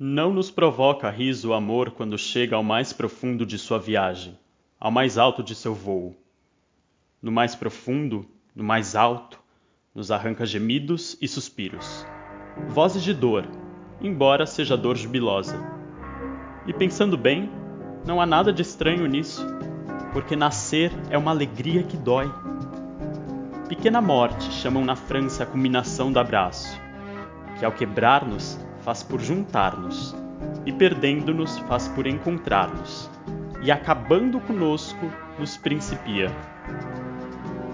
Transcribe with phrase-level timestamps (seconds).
[0.00, 4.38] Não nos provoca riso o amor quando chega ao mais profundo de sua viagem,
[4.78, 6.14] ao mais alto de seu vôo.
[7.20, 8.24] No mais profundo,
[8.54, 9.40] no mais alto,
[9.92, 12.06] nos arranca gemidos e suspiros,
[12.68, 13.44] vozes de dor,
[14.00, 15.58] embora seja dor jubilosa.
[16.64, 17.50] E pensando bem,
[18.06, 19.44] não há nada de estranho nisso,
[20.12, 22.32] porque nascer é uma alegria que dói.
[23.68, 26.80] Pequena morte chamam na França a culminação do abraço,
[27.58, 30.14] que ao quebrar-nos faz por juntar-nos,
[30.64, 33.10] e perdendo-nos faz por encontrar-nos,
[33.62, 36.30] e acabando conosco nos principia.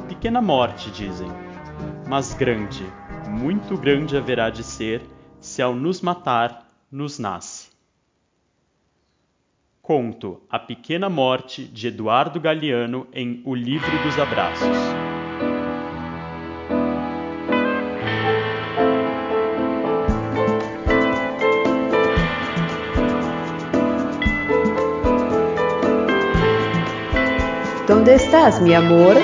[0.09, 1.29] Pequena morte, dizem,
[2.09, 2.85] mas grande,
[3.29, 5.03] muito grande haverá de ser,
[5.41, 7.75] se ao nos matar, nos nasce.
[9.83, 15.14] Conto A Pequena Morte de Eduardo Galeano em O Livro dos Abraços.
[28.05, 29.17] ¿Dónde estás, mi amor?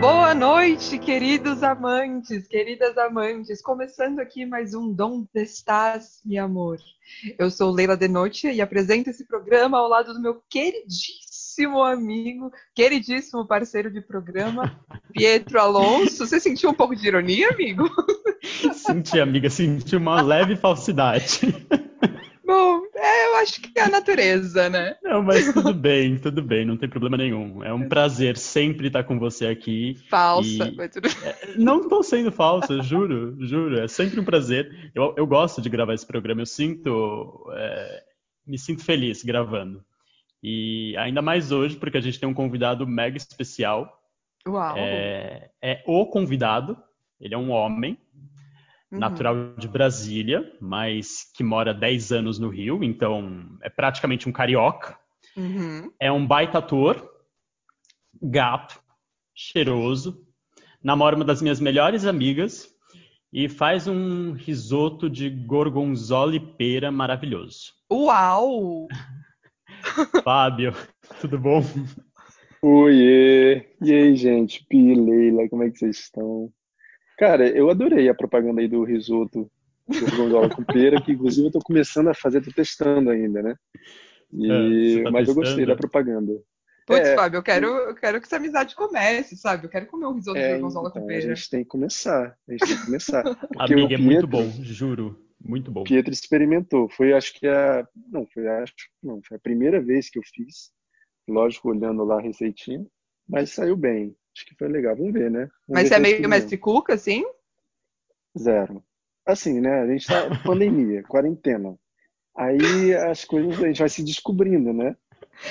[0.00, 3.60] Boa noite, queridos amantes, queridas amantes.
[3.60, 6.78] Começando aqui mais um Donde estás, mi amor?
[7.38, 11.27] Eu sou Leila De Noite e apresento esse programa ao lado do meu queridíssimo
[11.66, 14.78] amigo, queridíssimo parceiro de programa,
[15.12, 16.26] Pietro Alonso.
[16.26, 17.88] Você sentiu um pouco de ironia, amigo?
[18.72, 21.40] Senti, amiga, senti uma leve falsidade.
[22.46, 24.96] Bom, é, eu acho que é a natureza, né?
[25.02, 27.62] Não, mas tudo bem, tudo bem, não tem problema nenhum.
[27.62, 29.96] É um prazer sempre estar com você aqui.
[30.08, 33.78] Falsa, e- mas tudo É, Não estou sendo falsa, juro, juro.
[33.80, 34.90] É sempre um prazer.
[34.94, 37.50] Eu, eu gosto de gravar esse programa, eu sinto.
[37.54, 38.02] é,
[38.46, 39.84] me sinto feliz gravando.
[40.42, 44.00] E ainda mais hoje, porque a gente tem um convidado mega especial.
[44.46, 44.74] Uau.
[44.76, 46.76] É, é o convidado,
[47.20, 47.98] ele é um homem,
[48.90, 48.98] Uhum.
[48.98, 54.98] natural de Brasília, mas que mora 10 anos no Rio, então é praticamente um carioca.
[55.36, 55.92] Uhum.
[56.00, 57.06] É um baita ator,
[58.20, 58.80] gato,
[59.34, 60.26] cheiroso,
[60.82, 62.66] namora uma das minhas melhores amigas
[63.30, 67.74] e faz um risoto de gorgonzola e pera maravilhoso.
[67.92, 68.88] Uau!
[70.24, 70.72] Fábio,
[71.20, 71.62] tudo bom?
[72.62, 73.66] Oiê!
[73.80, 74.64] E aí, gente?
[74.68, 76.50] Pi, Leila, como é que vocês estão?
[77.18, 79.50] Cara, eu adorei a propaganda aí do risoto
[79.88, 83.54] gorgonzola com pera, que inclusive eu tô começando a fazer, tô testando ainda, né?
[84.32, 85.66] E- É, tá mas eu gostei testando?
[85.66, 86.32] da propaganda.
[86.86, 89.66] Putz, É, Fábio, eu quero, eu quero que essa amizade comece, sabe?
[89.66, 91.34] Eu quero comer um risoto de É, gorgonzola então, com a pera.
[91.34, 93.22] gente tem que começar, a gente tem que começar.
[93.58, 95.84] Amiga, é muito bom, juro, muito bom.
[95.84, 100.18] Pietro experimentou, foi acho que a, não, foi acho, não, foi a primeira vez que
[100.18, 100.72] eu fiz,
[101.28, 102.84] lógico, olhando lá a receitinha,
[103.28, 105.40] mas saiu bem, acho que foi legal, vamos ver, né?
[105.40, 107.24] Vamos Mas ver você é meio mestre Cuca, assim?
[108.38, 108.82] Zero.
[109.26, 109.80] Assim, né?
[109.80, 111.76] A gente tá pandemia, quarentena.
[112.36, 114.96] Aí as coisas a gente vai se descobrindo, né?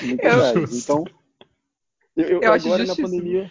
[0.02, 0.70] Muitas Eu- vezes.
[0.74, 0.92] Justo.
[0.92, 1.04] Então,
[2.16, 3.50] eu, eu- Eu acho agora na pandemia.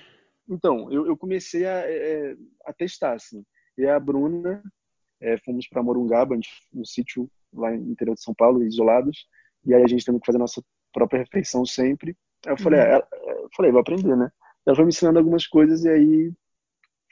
[0.49, 3.45] Então, eu, eu comecei a, é, a testar, assim.
[3.77, 4.63] E a Bruna,
[5.21, 6.35] é, fomos para Morungaba,
[6.73, 9.25] um sítio lá no interior de São Paulo, isolados.
[9.65, 10.61] E aí a gente tendo que fazer a nossa
[10.93, 12.15] própria refeição sempre.
[12.45, 12.85] Aí eu falei, Uhum.
[12.85, 13.07] ah, ela-
[13.41, 14.31] eu falei, vou aprender, né?
[14.65, 16.31] Ela foi me ensinando algumas coisas e aí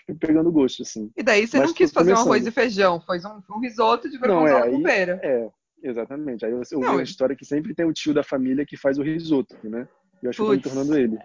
[0.06, 1.10] fui pegando gosto, assim.
[1.18, 2.28] E daí você Mas não quis fazer um começando.
[2.34, 5.20] arroz e feijão, foi um, um risoto de Não, é, gorgonzola com aí- pera.
[5.24, 5.50] É,
[5.84, 6.46] exatamente.
[6.46, 8.78] Aí eu ouvi Não, uma e- história que sempre tem o tio da família que
[8.78, 9.88] faz o risoto, né?
[10.22, 11.18] E eu acho que eu me tornando ele.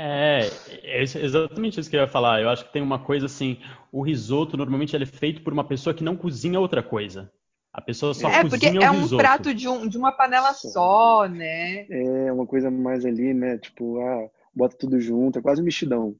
[0.00, 0.48] É,
[0.84, 2.40] é isso- exatamente isso que eu ia falar.
[2.40, 3.58] Eu acho que tem uma coisa assim,
[3.90, 7.32] o risoto normalmente ele é feito por uma pessoa que não cozinha outra coisa.
[7.72, 9.16] A pessoa só É, porque cozinha é o um risoto.
[9.20, 11.86] prato de, um, de uma panela só, né?
[11.90, 13.58] É uma coisa mais ali, né?
[13.58, 16.14] Tipo, ah, bota tudo junto, é quase um mexidão.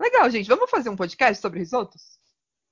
[0.00, 0.48] Legal, gente.
[0.48, 2.18] Vamos fazer um podcast sobre risotos?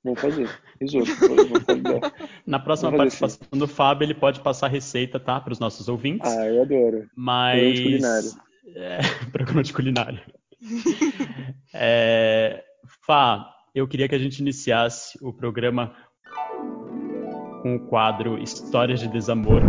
[0.03, 0.49] Vamos fazer.
[0.81, 1.07] Risoto.
[1.17, 2.01] Fazer.
[2.47, 5.39] Na próxima Vamos fazer participação do Fábio, ele pode passar a receita, tá?
[5.39, 6.31] Para os nossos ouvintes.
[6.31, 7.07] Ah, eu adoro.
[7.15, 7.61] Mas.
[7.61, 8.31] programa de culinária.
[8.75, 8.99] É,
[9.31, 10.25] programa de culinária.
[11.79, 12.65] É,
[13.07, 15.95] Fá, eu queria que a gente iniciasse o programa
[17.63, 19.61] com o quadro Histórias de Desamor.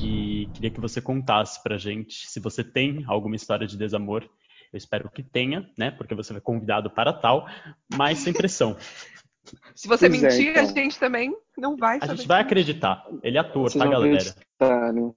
[0.00, 4.22] E queria que você contasse pra gente se você tem alguma história de desamor.
[4.72, 5.90] Eu espero que tenha, né?
[5.90, 7.46] Porque você foi convidado para tal,
[7.94, 8.76] mas sem pressão.
[9.74, 10.74] Se você Pois é, mentir, a então.
[10.76, 13.04] gente também não vai A gente vai acreditar.
[13.22, 14.16] Ele é ator, Vocês tá, galera?
[14.16, 15.12] acreditar, né?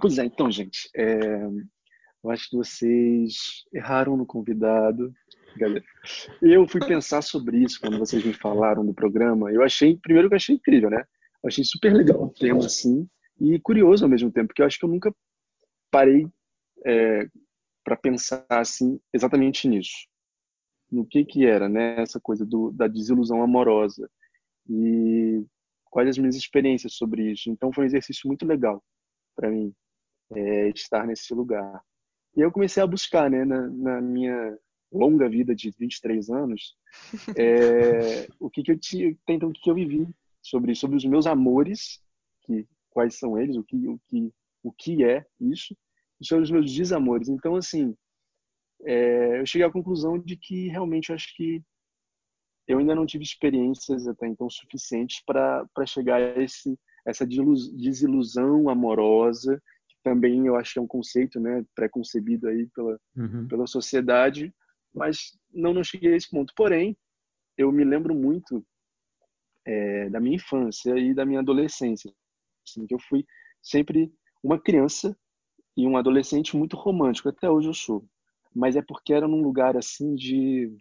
[0.00, 0.90] Pois é, então, gente.
[0.94, 1.46] é,
[2.28, 5.14] Eu acho que vocês erraram no convidado.
[5.56, 5.82] Galera.
[6.42, 9.50] Eu fui pensar sobre isso quando vocês me falaram do programa.
[9.50, 11.04] Eu achei, primeiro que eu achei incrível, né?
[11.42, 13.08] Eu achei super legal o tema, assim,
[13.40, 15.10] e curioso ao mesmo tempo, porque eu acho que eu nunca
[15.90, 16.28] parei
[16.82, 17.30] para
[17.82, 20.06] para pensar assim exatamente nisso,
[20.92, 24.10] no que que era, né, essa coisa do, da desilusão amorosa
[24.68, 25.42] e
[25.86, 27.48] quais as minhas experiências sobre isso.
[27.48, 28.84] Então foi um exercício muito legal
[29.34, 29.72] para mim
[30.32, 31.82] é, estar nesse lugar.
[32.38, 34.56] E eu comecei a buscar, né, na, na minha
[34.92, 36.76] longa vida de 23 anos,
[37.36, 40.06] é, o que, que eu tinha, então o que, que eu vivi
[40.40, 42.00] sobre sobre os meus amores,
[42.42, 44.32] que quais são eles, o que o que
[44.62, 45.76] o que é isso,
[46.20, 47.28] e sobre os meus desamores.
[47.28, 47.92] Então assim,
[48.84, 51.60] é, eu cheguei à conclusão de que realmente eu acho que
[52.68, 59.60] eu ainda não tive experiências até então suficientes para chegar a esse essa desilusão amorosa
[60.02, 63.46] também eu acho que é um conceito né preconcebido aí pela uhum.
[63.48, 64.54] pela sociedade
[64.94, 66.96] mas não não cheguei a esse ponto porém
[67.56, 68.64] eu me lembro muito
[69.66, 72.12] é, da minha infância e da minha adolescência
[72.66, 73.24] assim, que eu fui
[73.62, 74.12] sempre
[74.42, 75.16] uma criança
[75.76, 78.08] e um adolescente muito romântico até hoje eu sou
[78.54, 80.76] mas é porque era num lugar assim de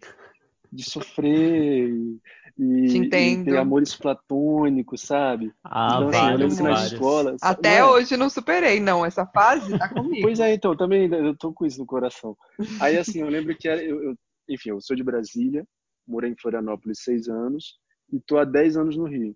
[0.71, 2.19] de sofrer e,
[2.57, 5.53] e, ter amores platônicos, sabe?
[5.63, 7.35] Ah, então, assim, eu lembro que na escola.
[7.41, 7.91] Até não é?
[7.91, 9.05] hoje não superei, não.
[9.05, 10.21] Essa fase tá comigo.
[10.21, 12.35] pois é, então, também eu tô com isso no coração.
[12.81, 14.15] Aí, assim, eu lembro que era, eu, eu,
[14.49, 15.65] enfim, eu sou de Brasília,
[16.07, 17.77] morei em Florianópolis seis anos
[18.11, 19.35] e tô há dez anos no Rio.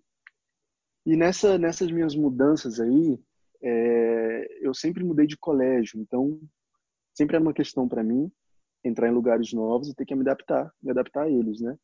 [1.06, 3.18] E nessa, nessas minhas mudanças aí,
[3.62, 6.40] é, eu sempre mudei de colégio, então
[7.14, 8.30] sempre era uma questão para mim
[8.84, 11.76] entrar em lugares novos e ter que me adaptar, me adaptar a eles, né?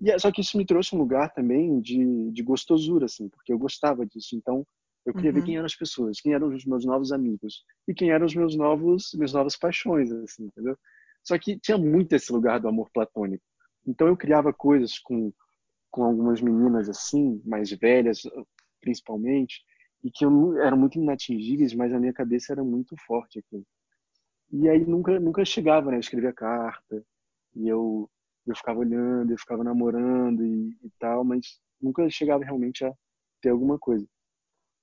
[0.00, 3.52] E é, só que isso me trouxe um lugar também de, de gostosura, assim, porque
[3.52, 4.36] eu gostava disso.
[4.36, 4.66] Então,
[5.06, 5.36] eu queria uhum.
[5.36, 8.34] ver quem eram as pessoas, quem eram os meus novos amigos e quem eram os
[8.34, 10.76] meus novos, minhas novas paixões, assim, entendeu?
[11.22, 13.44] Só que tinha muito esse lugar do amor platônico.
[13.86, 15.32] Então, eu criava coisas com
[15.96, 18.20] com algumas meninas assim, mais velhas,
[18.82, 19.62] principalmente,
[20.04, 23.64] e que eu, eram muito inatingíveis, mas a minha cabeça era muito forte aqui.
[24.52, 25.96] E aí nunca, nunca chegava, né?
[25.96, 27.02] Eu escrevia carta
[27.54, 28.08] e eu,
[28.46, 32.92] eu ficava olhando, eu ficava namorando e, e tal, mas nunca chegava realmente a
[33.40, 34.06] ter alguma coisa.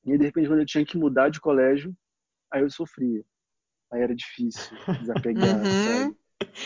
[0.06, 1.96] E aí, de repente, quando eu tinha que mudar de colégio,
[2.52, 3.24] aí eu sofria.
[3.92, 5.64] Aí era difícil desapegar, uhum.
[5.64, 6.18] sabe?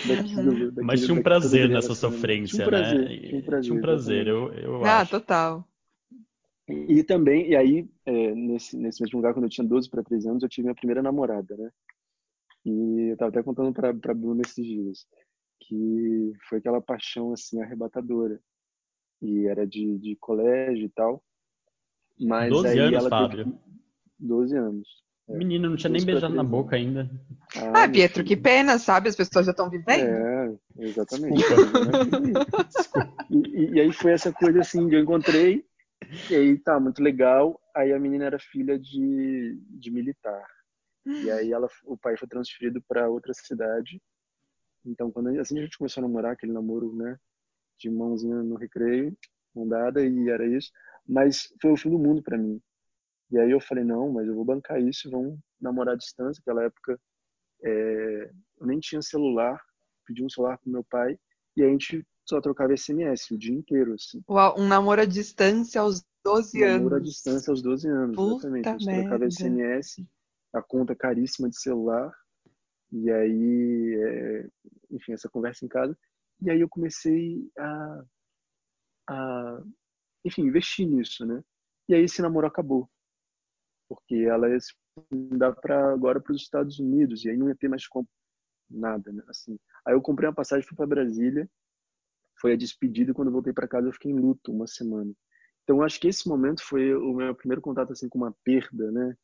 [0.08, 3.18] Daquilo, daquilo, Mas tinha um prazer nessa sofrência, tinha um prazer, né?
[3.18, 5.12] Tinha um prazer, tinha um prazer eu, eu ah, acho.
[5.12, 5.68] total.
[6.68, 10.04] E, e, também, e aí, é, nesse, nesse mesmo lugar, quando eu tinha 12 para
[10.04, 11.70] 13 anos, eu tive minha primeira namorada, né?
[12.68, 15.08] E eu estava até contando para para Bruna esses dias
[15.62, 18.40] que foi aquela paixão assim arrebatadora.
[19.22, 21.24] E era de, de colégio e tal.
[22.20, 23.46] Mas 12 aí anos, ela Fábio.
[23.46, 23.58] Teve...
[24.20, 24.88] 12 anos.
[25.30, 25.38] É.
[25.38, 27.10] Menina, não tinha nem beijado na boca ainda.
[27.56, 29.10] Ah, ah Pietro, que pena, sabe?
[29.10, 30.08] As pessoas já estão vivendo.
[30.08, 31.42] É, exatamente.
[33.30, 35.66] e, e, aí foi essa coisa assim, eu encontrei,
[36.30, 37.60] e aí tá, muito legal.
[37.76, 40.46] Aí a menina era filha de, de militar.
[41.08, 44.02] E aí ela, o pai foi transferido para outra cidade.
[44.86, 47.18] Então, quando assim a gente começou a namorar, aquele namoro, né,
[47.78, 49.16] de mãozinha no recreio,
[49.56, 50.72] mão dada e era isso.
[51.08, 52.62] Mas foi o fim do mundo para mim.
[53.32, 56.42] E aí eu falei não, mas eu vou bancar isso, vamos namorar à distância.
[56.46, 57.00] Naquela época
[57.64, 59.62] é, eu nem tinha celular,
[60.06, 61.18] pedi um celular pro meu pai
[61.56, 64.22] e a gente só trocava SMS o dia inteiro, assim.
[64.30, 66.78] Uau, um namoro à distância aos 12 um anos.
[66.78, 68.68] Namoro à distância aos 12 anos, Puta exatamente.
[68.68, 69.02] A gente merda.
[69.02, 70.06] trocava SMS
[70.54, 72.14] a conta caríssima de celular.
[72.92, 74.50] E aí, é,
[74.92, 75.98] enfim, essa conversa em casa.
[76.42, 78.04] E aí eu comecei a,
[79.10, 79.64] a,
[80.24, 81.44] enfim, investir nisso, né?
[81.90, 82.90] E aí esse namoro acabou.
[83.90, 84.74] Porque ela ia se
[85.12, 87.84] mudar para agora para os Estados Unidos e aí não ia ter mais
[88.70, 89.24] nada, né?
[89.28, 89.58] Assim.
[89.86, 91.50] Aí eu comprei uma passagem fui para Brasília.
[92.40, 95.12] Foi a despedida quando eu voltei para casa eu fiquei em luto uma semana.
[95.64, 99.18] Então acho que esse momento foi o meu primeiro contato assim com uma perda, né?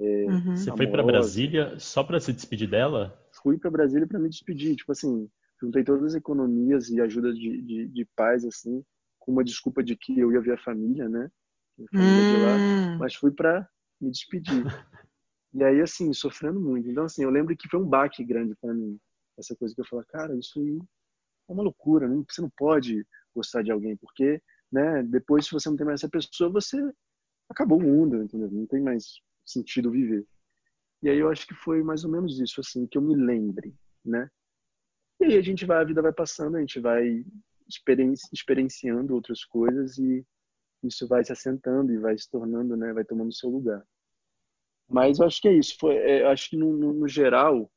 [0.00, 0.56] Uhum.
[0.56, 3.18] Você foi para Brasília só para se despedir dela?
[3.42, 4.76] Fui para Brasília para me despedir.
[4.76, 5.28] Tipo assim,
[5.60, 8.84] juntei todas as economias e ajuda de, de, de pais, assim,
[9.18, 11.30] com uma desculpa de que eu ia ver a família, né?
[11.80, 12.30] A família hum.
[12.30, 12.56] de lá.
[12.56, 12.98] Hum.
[12.98, 13.68] Mas fui para
[14.00, 14.62] me despedir.
[15.54, 16.88] e aí, assim, sofrendo muito.
[16.88, 18.98] Então, assim, eu lembro que foi um baque grande para mim.
[19.38, 20.78] Essa coisa que eu falo, cara, isso aí
[21.48, 22.08] é uma loucura.
[22.08, 22.22] Né?
[22.28, 24.40] Você não pode gostar de alguém, porque,
[24.70, 25.02] né?
[25.02, 26.76] Depois, se você não tem mais essa pessoa, você
[27.48, 28.50] acabou o mundo, entendeu?
[28.50, 30.26] Não tem mais sentido viver.
[31.02, 33.74] E aí eu acho que foi mais ou menos isso, assim, que eu me lembre,
[34.04, 34.28] né?
[35.20, 37.24] E aí a gente vai, a vida vai passando, a gente vai
[37.68, 40.24] experienci experienciando outras coisas e
[40.82, 42.92] isso vai se assentando e vai se tornando, né?
[42.92, 43.84] Vai tomando seu lugar.
[44.88, 45.76] Mas eu acho que é isso.
[45.78, 47.70] Foi, é, acho que no, no, no geral,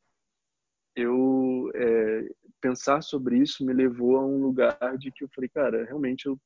[0.96, 2.30] eu é,
[2.62, 6.40] pensar sobre isso me levou a um lugar de que eu falei, cara, realmente eu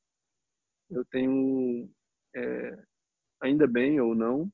[0.90, 1.90] eu tenho
[2.34, 2.78] é,
[3.40, 4.50] ainda bem ou não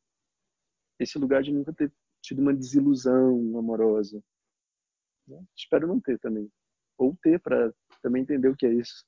[1.03, 1.93] esse lugar de nunca ter
[2.23, 4.23] tido uma desilusão amorosa.
[5.27, 5.43] Né?
[5.57, 6.49] Espero não ter também.
[6.99, 9.05] Ou ter para também entender o que é isso.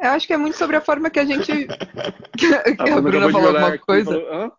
[0.00, 1.52] Eu acho que é muito sobre a forma que a gente.
[2.38, 4.10] que a, a Bruna falou alguma coisa.
[4.10, 4.52] Falou,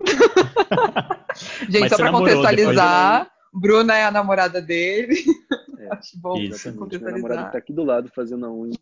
[1.68, 3.38] gente, Mas só para contextualizar, depois...
[3.52, 5.16] Bruna é a namorada dele.
[5.78, 6.72] É, acho bom isso.
[6.74, 7.00] contextualizar.
[7.00, 8.78] Minha namorada tá aqui do lado fazendo a unha.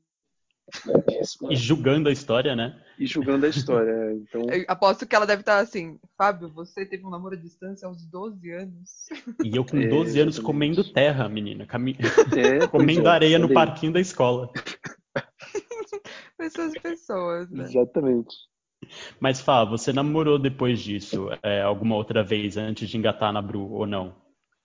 [1.50, 2.76] E julgando a história, né?
[2.98, 3.90] E julgando a história.
[3.90, 4.42] É, então...
[4.50, 8.04] Eu aposto que ela deve estar assim, Fábio, você teve um namoro à distância aos
[8.06, 9.06] 12 anos.
[9.44, 11.66] E eu com 12 é, anos comendo terra, menina.
[11.66, 11.96] Cami...
[12.36, 14.50] É, comendo é, areia no parquinho da escola.
[16.38, 17.64] Essas pessoas, né?
[17.64, 18.34] Exatamente.
[19.20, 23.72] Mas Fá, você namorou depois disso é, alguma outra vez antes de engatar na Bru
[23.72, 24.14] ou não?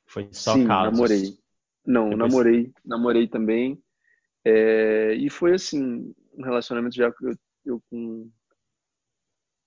[0.06, 0.94] Foi só Sim, casos?
[0.94, 1.38] namorei.
[1.86, 2.20] Não, depois...
[2.20, 3.82] namorei, namorei também.
[4.44, 8.30] É, e foi assim, um relacionamento já que eu, eu com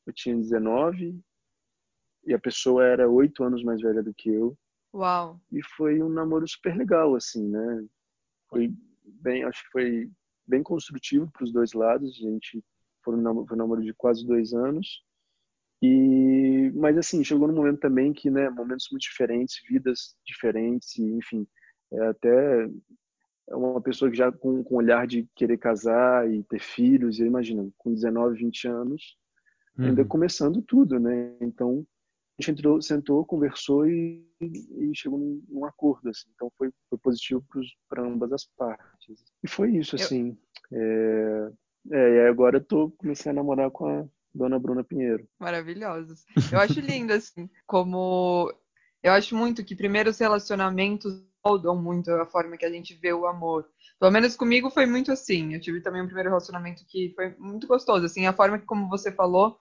[0.07, 1.19] eu tinha 19
[2.27, 4.57] e a pessoa era oito anos mais velha do que eu.
[4.93, 5.41] Uau.
[5.51, 7.85] E foi um namoro super legal assim, né?
[8.49, 8.73] Foi
[9.05, 10.11] bem, acho que foi
[10.47, 12.11] bem construtivo para os dois lados.
[12.11, 12.63] A gente
[13.03, 15.03] foi um namoro, foi um namoro de quase dois anos.
[15.83, 21.03] E mas assim chegou num momento também que, né, momentos muito diferentes, vidas diferentes, e,
[21.03, 21.47] enfim,
[21.93, 22.69] é até
[23.49, 27.73] uma pessoa que já com, com olhar de querer casar e ter filhos, eu imagino,
[27.77, 29.17] com 19, 20 anos,
[29.79, 29.87] uhum.
[29.87, 31.37] ainda começando tudo, né?
[31.41, 31.87] Então,
[32.39, 36.29] a gente entrou, sentou, conversou e, e chegou num, num, acordo, assim.
[36.35, 37.45] Então, foi, foi positivo
[37.89, 39.25] para ambas as partes.
[39.43, 40.37] E foi isso, assim.
[40.71, 40.79] Eu...
[40.81, 41.53] É,
[41.93, 45.29] é, e agora eu tô, comecei a namorar com a dona Bruna Pinheiro.
[45.39, 46.25] Maravilhosos.
[46.51, 48.53] Eu acho lindo, assim, como...
[49.03, 53.27] Eu acho muito que primeiros relacionamentos moldam muito a forma que a gente vê o
[53.27, 53.69] amor.
[54.01, 55.53] Pelo menos comigo foi muito assim.
[55.53, 58.89] Eu tive também um primeiro relacionamento que foi muito gostoso, assim, a forma que como
[58.89, 59.59] você falou,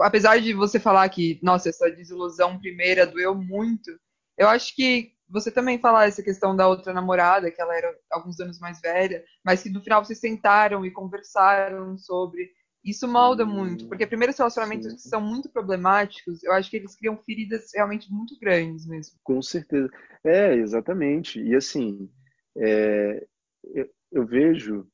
[0.00, 3.90] apesar de você falar que, nossa, essa desilusão primeira doeu muito,
[4.38, 8.40] eu acho que você também falar essa questão da outra namorada, que ela era alguns
[8.40, 12.50] anos mais velha, mas que no final vocês sentaram e conversaram sobre
[12.84, 17.16] isso molda muito, porque primeiros relacionamentos que são muito problemáticos, eu acho que eles criam
[17.18, 19.18] feridas realmente muito grandes mesmo.
[19.22, 19.88] Com certeza.
[20.24, 21.40] É, exatamente.
[21.40, 22.08] E assim,
[22.56, 23.26] é,
[23.74, 24.86] eu, eu, vejo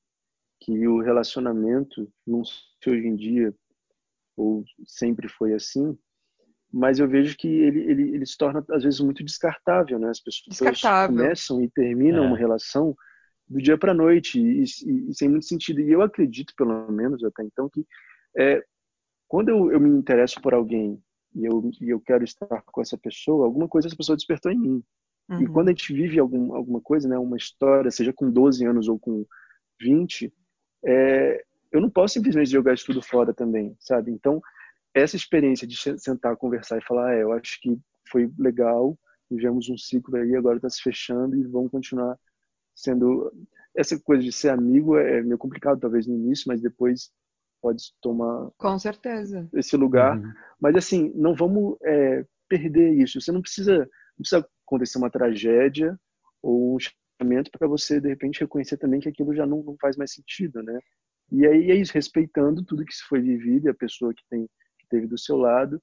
[0.60, 3.54] que o relacionamento, não sei hoje em dia,
[4.36, 5.96] ou sempre foi assim,
[6.72, 10.08] mas eu vejo que ele, ele, ele se torna, às vezes, muito descartável, né?
[10.08, 12.26] As pessoas começam e terminam é.
[12.26, 12.96] uma relação
[13.48, 15.80] do dia para a noite e, e, e, sem muito sentido.
[15.80, 17.86] E eu acredito, pelo menos até então, que
[18.36, 18.62] é,
[19.28, 21.00] quando eu, eu, me interesso por alguém
[21.34, 24.58] e eu, e eu quero estar com essa pessoa, alguma coisa essa pessoa despertou em
[24.58, 24.84] mim.
[25.28, 25.42] Uhum.
[25.42, 28.88] E quando a gente vive algum, alguma coisa, né, uma história, seja com 12 anos
[28.88, 29.26] ou com
[29.80, 30.32] 20,
[30.84, 34.10] é, eu não posso simplesmente jogar isso tudo fora também, sabe?
[34.10, 34.40] Então,
[34.94, 37.76] essa experiência de sentar, conversar e falar, ah, é, eu acho que
[38.08, 38.96] foi legal,
[39.28, 42.16] vivemos um ciclo aí, agora está se fechando e vamos continuar
[42.74, 43.32] sendo
[43.76, 47.10] essa coisa de ser amigo é meio complicado talvez no início, mas depois
[47.60, 50.18] pode tomar com certeza esse lugar.
[50.18, 50.32] Uhum.
[50.60, 53.20] Mas assim, não vamos é, perder isso.
[53.20, 55.98] Você não precisa, não precisa acontecer uma tragédia
[56.42, 59.96] ou um chamamento para você de repente reconhecer também que aquilo já não, não faz
[59.96, 60.78] mais sentido, né?
[61.32, 64.46] E aí é isso, respeitando tudo que se foi vivido e a pessoa que tem
[64.78, 65.82] que teve do seu lado.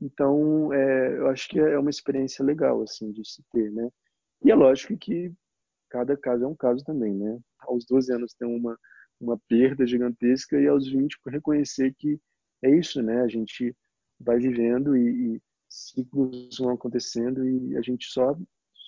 [0.00, 3.88] Então, é, eu acho que é uma experiência legal assim de se ter, né?
[4.44, 5.32] E é lógico que
[5.94, 7.38] cada caso é um caso também, né?
[7.60, 8.76] Aos 12 anos tem uma,
[9.20, 12.18] uma perda gigantesca e aos 20 reconhecer que
[12.64, 13.22] é isso, né?
[13.22, 13.72] A gente
[14.18, 18.36] vai vivendo e, e ciclos vão acontecendo e a gente só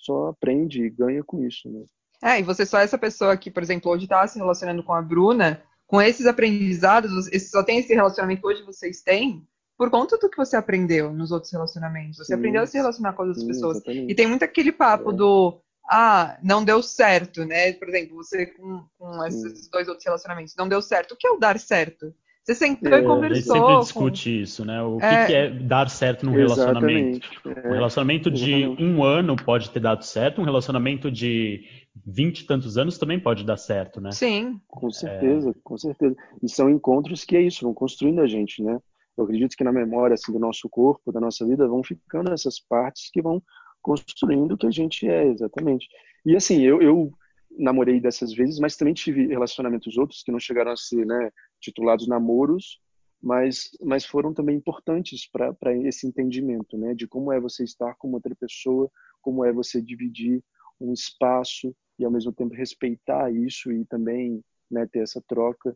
[0.03, 1.85] só aprende e ganha com isso, né?
[2.21, 4.93] É, e você só é essa pessoa que, por exemplo, hoje está se relacionando com
[4.93, 9.47] a Bruna, com esses aprendizados, só tem esse relacionamento que hoje vocês têm,
[9.77, 12.17] por conta do que você aprendeu nos outros relacionamentos.
[12.17, 13.77] Você sim, aprendeu a se relacionar com outras sim, pessoas.
[13.77, 14.11] Exatamente.
[14.11, 15.13] E tem muito aquele papo é.
[15.13, 17.73] do ah, não deu certo, né?
[17.73, 21.13] Por exemplo, você com, com esses dois outros relacionamentos, não deu certo.
[21.13, 22.13] O que é o dar certo?
[22.43, 23.55] Você sentou é, e conversou.
[23.55, 24.43] A gente sempre discute com...
[24.43, 24.81] isso, né?
[24.81, 25.25] O é...
[25.25, 27.27] que, é dar certo num relacionamento?
[27.45, 27.67] É.
[27.67, 31.65] Um relacionamento de um ano pode ter dado certo, um relacionamento de
[32.05, 34.11] vinte e tantos anos também pode dar certo, né?
[34.11, 34.61] Sim.
[34.67, 36.15] Com certeza, com certeza.
[36.41, 38.79] E são encontros que é isso, vão construindo a gente, né?
[39.17, 42.59] Eu acredito que na memória assim, do nosso corpo, da nossa vida, vão ficando essas
[42.59, 43.41] partes que vão
[43.87, 45.87] construindo o que a gente é, exatamente.
[46.25, 47.09] E assim, eu, eu
[47.57, 52.05] namorei dessas vezes, mas também tive relacionamentos outros que não chegaram a ser né, titulados
[52.05, 52.81] namoros,
[53.21, 58.11] mas, mas foram também importantes para esse entendimento né, de como é você estar com
[58.11, 58.91] outra pessoa,
[59.21, 60.43] como é você dividir
[60.81, 65.75] um espaço e ao mesmo tempo respeitar isso e também né, ter essa troca.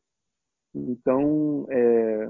[0.75, 2.29] Então, é,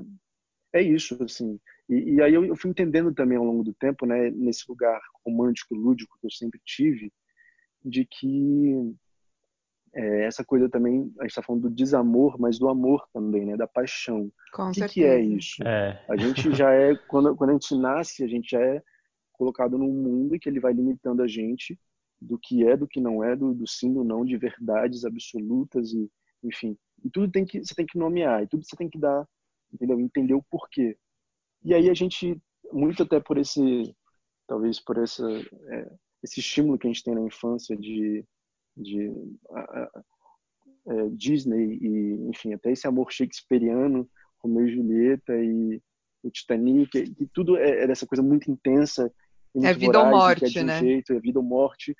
[0.73, 1.59] é isso, assim.
[1.89, 4.99] E, e aí eu, eu, fui entendendo também ao longo do tempo, né, nesse lugar
[5.25, 7.11] romântico, lúdico que eu sempre tive,
[7.83, 8.95] de que
[9.93, 13.57] é, essa coisa também, a gente está falando do desamor, mas do amor também, né?
[13.57, 14.31] Da paixão.
[14.53, 14.93] Com o que, certeza.
[14.93, 15.63] que é isso?
[15.67, 16.05] É.
[16.09, 18.81] A gente já é, quando, quando a gente nasce, a gente já é
[19.33, 21.77] colocado num mundo que ele vai limitando a gente
[22.21, 25.91] do que é, do que não é, do, do sim, do não, de verdades absolutas
[25.91, 26.09] e,
[26.43, 26.77] enfim.
[27.03, 29.27] E tudo tem que, você tem que nomear, e tudo você tem que dar,
[29.73, 29.99] entendeu?
[29.99, 30.97] Entender o porquê.
[31.63, 33.95] E aí a gente, muito até por esse,
[34.47, 35.91] talvez por essa, é,
[36.23, 38.25] esse estímulo que a gente tem na infância de
[38.75, 39.11] de
[40.87, 44.09] é, Disney e enfim até esse amor shakespeariano
[44.39, 45.81] Romeu e Julieta e
[46.23, 49.11] o Titanic que tudo é, é dessa coisa muito intensa
[49.53, 51.95] muito é vida voraz, ou morte é de um né jeito, é vida ou morte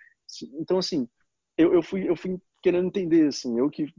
[0.59, 1.07] então assim
[1.57, 3.93] eu, eu fui eu fui querendo entender assim eu que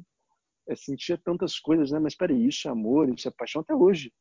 [0.69, 4.13] é, sentia tantas coisas né mas peraí isso é amor isso é paixão até hoje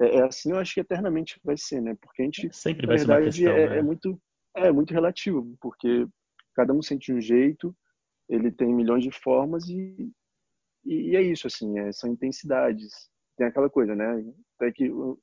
[0.00, 2.98] é, é, assim eu acho que eternamente vai ser né porque a gente sempre vai
[2.98, 3.78] ser uma questão é, né?
[3.78, 4.20] é muito
[4.56, 6.06] é muito relativo porque
[6.54, 7.74] cada um sente um jeito
[8.28, 10.12] ele tem milhões de formas e,
[10.84, 13.10] e é isso, assim, é, são intensidades.
[13.36, 14.24] Tem aquela coisa, né?
[14.56, 15.18] Até que o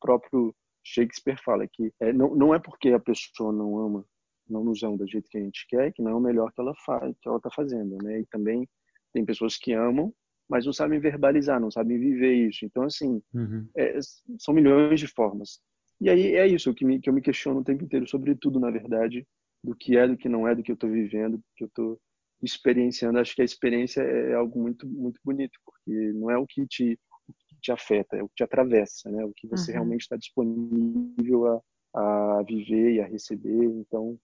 [0.00, 4.04] próprio Shakespeare fala que é, não, não é porque a pessoa não ama,
[4.48, 6.60] não nos ama do jeito que a gente quer, que não é o melhor que
[6.60, 8.20] ela faz, que ela está fazendo, né?
[8.20, 8.68] E também
[9.12, 10.12] tem pessoas que amam,
[10.48, 12.64] mas não sabem verbalizar, não sabem viver isso.
[12.64, 13.68] Então, assim, uhum.
[13.76, 13.98] é,
[14.38, 15.60] são milhões de formas.
[16.00, 18.58] E aí é isso que, me, que eu me questiono o tempo inteiro sobre tudo,
[18.58, 19.26] na verdade,
[19.62, 21.68] do que é, do que não é, do que eu estou vivendo, do que eu
[21.68, 22.00] estou
[22.42, 26.66] experienciando, acho que a experiência é algo muito muito bonito, porque não é o que
[26.66, 29.24] te, o que te afeta, é o que te atravessa, né?
[29.24, 29.74] O que você Uhum.
[29.76, 31.62] realmente está disponível
[31.94, 33.64] a, a viver e a receber.
[33.64, 34.18] Então,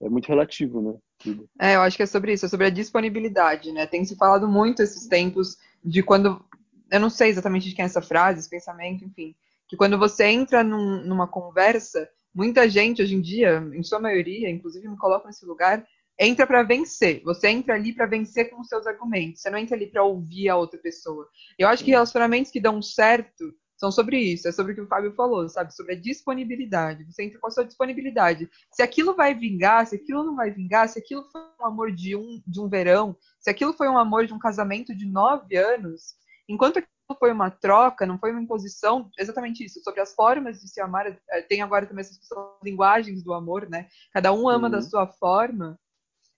[0.00, 0.98] é muito relativo, né?
[1.18, 1.48] Tudo.
[1.60, 3.86] É, eu acho que é sobre isso, é sobre a disponibilidade, né?
[3.86, 6.44] Tem se falado muito esses tempos de quando.
[6.90, 9.34] Eu não sei exatamente de quem é essa frase, esse pensamento, enfim.
[9.68, 14.50] Que quando você entra num- numa conversa, muita gente hoje em dia, em sua maioria,
[14.50, 15.84] inclusive me coloco nesse lugar,
[16.18, 17.22] entra para vencer.
[17.24, 19.40] Você entra ali para vencer com os seus argumentos.
[19.42, 21.28] Você não entra ali para ouvir a outra pessoa.
[21.58, 24.48] Eu acho que relacionamentos que dão certo são sobre isso.
[24.48, 25.74] É sobre o que o Fábio falou, sabe?
[25.74, 27.04] Sobre a disponibilidade.
[27.04, 28.48] Você entra com a sua disponibilidade.
[28.72, 32.16] Se aquilo vai vingar, se aquilo não vai vingar, se aquilo foi um amor de
[32.16, 36.14] um, de um verão, se aquilo foi um amor de um casamento de nove anos,
[36.48, 40.68] enquanto aquilo foi uma troca, não foi uma imposição, exatamente isso, sobre as formas de
[40.68, 42.18] se amar, eh, tem agora também essas
[42.64, 43.86] linguagens do amor, né?
[44.12, 44.72] Cada um ama Uhum.
[44.72, 45.78] da sua forma.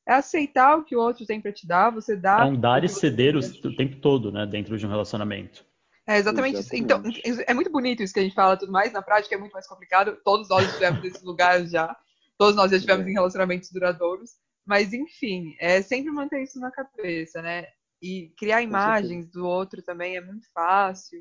[0.06, 2.40] É aceitar o que o outro tem para te dar, você dá.
[2.40, 4.46] É um dar e ceder o tempo todo, né?
[4.46, 5.67] Dentro de um relacionamento.
[6.08, 6.74] É exatamente isso.
[6.74, 7.44] Então, Exatamente.
[7.46, 9.66] é muito bonito isso que a gente fala tudo mais, na prática é muito mais
[9.66, 10.16] complicado.
[10.24, 11.94] Todos nós estivemos nesses lugares já.
[12.38, 13.10] Todos nós já estivemos É.
[13.10, 14.30] em relacionamentos duradouros.
[14.66, 17.66] Mas, enfim, é sempre manter isso na cabeça, né?
[18.02, 21.20] E criar imagens do outro também é muito fácil.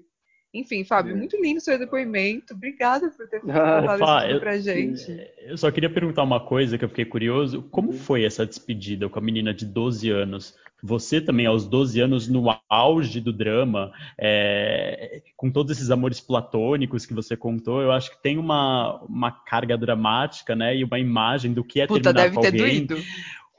[0.53, 1.15] Enfim, Fábio, É.
[1.15, 2.53] muito lindo o seu depoimento.
[2.53, 5.31] Obrigada por ter Ah, contado Fá, isso eu- pra gente.
[5.39, 7.63] Eu só queria perguntar uma coisa que eu fiquei curioso.
[7.63, 7.97] Como Uhum.
[7.97, 10.55] foi essa despedida com a menina de 12 anos?
[10.83, 17.05] Você também, aos 12 anos, no auge do drama, é, com todos esses amores platônicos
[17.05, 20.75] que você contou, eu acho que tem uma, uma carga dramática, né?
[20.77, 22.85] E uma imagem do que é Puta, terminar deve com ter alguém.
[22.85, 23.03] doído.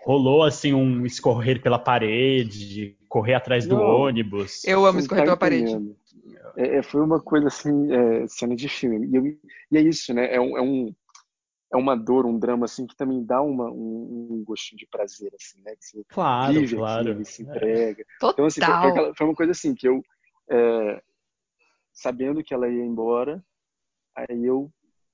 [0.05, 3.83] Rolou, assim, um escorrer pela parede, correr atrás do Não.
[3.83, 4.65] ônibus.
[4.65, 5.77] Eu amo escorrer pela parede.
[6.57, 9.07] É, é, foi uma coisa assim, é, cena de filme.
[9.07, 9.39] E, eu-
[9.73, 10.35] e é isso, né?
[10.35, 10.95] É, um, é, um,
[11.73, 15.33] é uma dor, um drama assim que também dá uma, um, um gostinho de prazer,
[15.35, 15.75] assim, né?
[15.77, 17.21] Que você Claro, vive claro.
[17.21, 17.45] e se É.
[17.45, 18.05] entrega.
[18.19, 18.33] Total.
[18.33, 20.03] Então, assim, foi, foi aquela- foi uma coisa assim que eu,
[20.51, 21.03] é,
[21.93, 23.45] sabendo que ela ia embora,
[24.15, 24.71] aí eu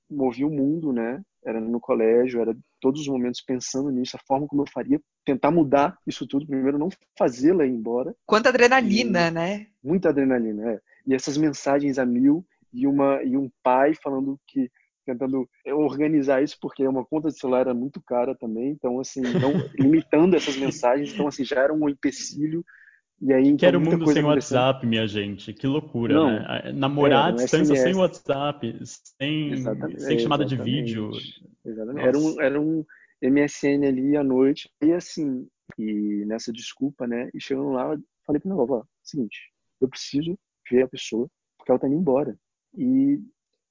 [0.08, 1.22] movi o mundo, né?
[1.44, 5.50] Era no colégio, era todos os momentos pensando nisso, a forma como eu faria, tentar
[5.50, 6.46] mudar isso tudo.
[6.46, 6.88] Primeiro, não
[7.18, 9.66] fazê-la ir embora, Quanta adrenalina, né?
[9.82, 10.80] muita adrenalina, é.
[11.06, 14.70] E essas mensagens a mil e uma e um pai falando que
[15.04, 19.52] tentando organizar isso porque uma conta de celular era muito cara também, então assim, não
[19.78, 22.64] limitando essas mensagens, então assim já era um empecilho
[23.20, 24.22] e aí então, Que era o mundo sem.
[24.22, 25.52] WhatsApp, minha gente.
[25.52, 26.72] Que loucura, Não, né?
[26.74, 27.94] Namorar à distância sem.
[27.94, 31.10] WhatsApp, sem, Exatamente, sem chamada de vídeo.
[31.64, 32.06] Exatamente.
[32.06, 32.84] Era um, era um
[33.22, 34.70] MSN ali à noite.
[34.82, 35.46] E assim,
[35.78, 37.30] e nessa desculpa, né?
[37.32, 40.38] E chegando lá, falei pra minha avó, seguinte, eu preciso
[40.70, 42.36] ver a pessoa, porque ela tá indo embora.
[42.76, 43.20] E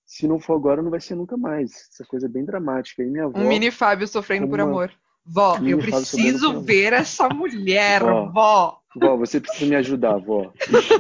[0.06, 1.72] se não for agora, não vai ser nunca mais.
[1.92, 3.02] Essa coisa é bem dramática.
[3.04, 4.92] E minha avó, Um mini Fábio sofrendo por uma- amor.
[5.26, 8.30] Vó, Mini eu preciso ver essa mulher, Vó.
[8.34, 8.78] vó.
[8.94, 10.52] vó, você precisa me ajudar, vó.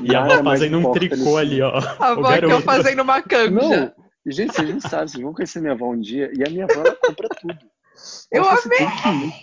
[0.01, 1.77] E a avó fazendo um tricô nesse ali, ó.
[1.99, 2.61] A vó ó, garoto.
[2.61, 3.51] fazendo uma canja.
[3.51, 3.91] Não,
[4.31, 6.79] gente, vocês não sabem, vocês vão conhecer minha avó um dia, e a minha avó,
[6.85, 7.57] ela compra tudo.
[8.31, 9.33] Eu que ir.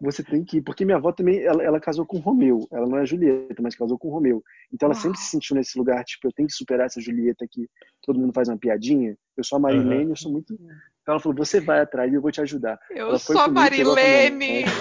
[0.00, 2.66] Você tem que ir, porque minha avó também, ela, ela casou com o Romeu.
[2.70, 4.42] Ela não é Julieta, mas casou com o Romeu.
[4.72, 5.02] Então ela Uau.
[5.02, 7.66] sempre se sentiu nesse lugar, tipo, eu tenho que superar essa Julieta que
[8.02, 9.16] todo mundo faz uma piadinha.
[9.36, 10.10] Eu sou a Marilene, Aham.
[10.10, 10.52] eu sou muito...
[10.54, 12.78] Então ela falou, você vai atrás e eu vou te ajudar.
[12.90, 14.64] Eu Ela sou a Marilene.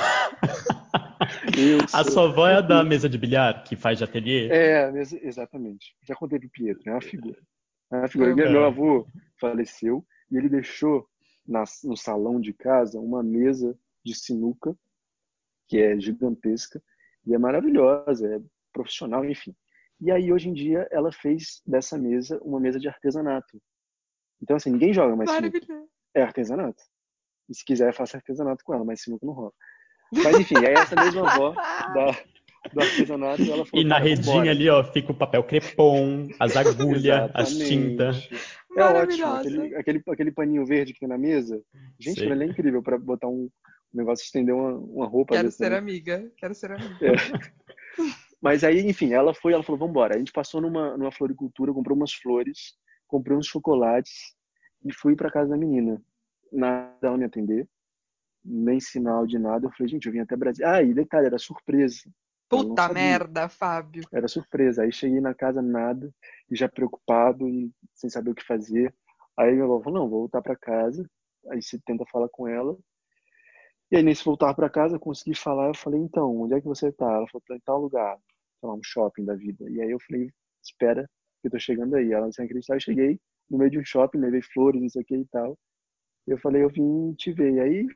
[1.57, 4.49] Eu A sou- sua avó é a da mesa de bilhar, que faz de ateliê?
[4.49, 5.95] É, ex- exatamente.
[6.03, 7.37] Já contei pro Pietro, é uma figura.
[7.91, 8.31] É uma figura.
[8.31, 8.33] É.
[8.51, 9.07] Meu avô
[9.39, 11.07] faleceu e ele deixou
[11.47, 14.75] na- no salão de casa uma mesa de sinuca,
[15.67, 16.81] que é gigantesca
[17.25, 18.39] e é maravilhosa, é
[18.71, 19.55] profissional, enfim.
[20.01, 23.61] E aí, hoje em dia, ela fez dessa mesa uma mesa de artesanato.
[24.41, 25.59] Então, assim, ninguém joga mais sinuca.
[26.13, 26.83] É artesanato.
[27.49, 29.51] E se quiser, faça artesanato com ela, mas sinuca não rola.
[30.11, 32.11] Mas, enfim, aí essa mesma avó da,
[32.73, 36.27] do artesanato, ela falou, E na "Cara, redinha vambora." ali, ó, fica o papel crepom,
[36.39, 38.29] as agulhas, as tintas.
[38.77, 41.61] É ótimo, aquele, aquele, aquele paninho verde que tem na mesa.
[41.97, 42.29] Gente, Sei.
[42.29, 43.49] ele é incrível para botar um
[43.95, 45.35] negócio, estender uma, uma roupa.
[45.35, 45.77] Quero desse, ser né?
[45.77, 46.31] amiga.
[46.37, 46.97] Quero ser amiga.
[48.41, 50.15] Mas aí, enfim, ela foi, ela falou, vambora.
[50.15, 52.75] A gente passou numa, numa floricultura, comprou umas flores,
[53.07, 54.35] comprei uns chocolates
[54.83, 56.01] e fui para casa da menina.
[56.51, 57.67] Nada ela me atender,
[58.43, 59.65] nem sinal de nada.
[59.65, 60.71] Eu falei, gente, eu vim até Brasília.
[60.71, 62.01] Ah, e detalhe, era surpresa.
[62.47, 64.03] Puta merda, Fábio.
[64.13, 64.83] Era surpresa.
[64.83, 66.13] Aí cheguei na casa, nada,
[66.49, 68.93] e já preocupado e sem saber o que fazer.
[69.37, 71.09] Aí minha avó falou: não, vou voltar para casa.
[71.49, 72.77] Aí você tenta falar com ela.
[73.91, 75.67] E aí, nesse voltar para casa, eu consegui falar.
[75.67, 77.05] Eu falei: então, onde é que você tá?
[77.05, 78.17] Ela falou: tô em tal lugar,
[78.59, 79.69] sei lá, um shopping da vida.
[79.69, 80.31] E aí eu falei:
[80.63, 81.09] espera,
[81.41, 82.11] que eu tô chegando aí.
[82.11, 83.19] Ela sem acreditar, eu cheguei
[83.49, 85.57] no meio de um shopping, levei flores, isso aqui e tal.
[86.25, 87.53] Eu falei: eu vim te ver.
[87.53, 87.87] E aí,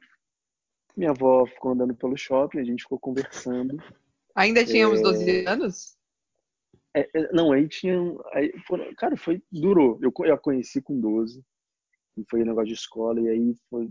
[0.96, 3.82] minha avó ficou andando pelo shopping, a gente ficou conversando.
[4.36, 5.04] Ainda tínhamos É.
[5.04, 5.98] 12 anos?
[6.96, 7.98] É, é, não, aí tinha.
[8.34, 8.54] Aí,
[8.98, 9.42] cara, foi.
[9.52, 10.00] Durou.
[10.02, 11.44] Eu, eu a conheci com 12.
[12.18, 13.20] E foi um negócio de escola.
[13.22, 13.90] E aí foi.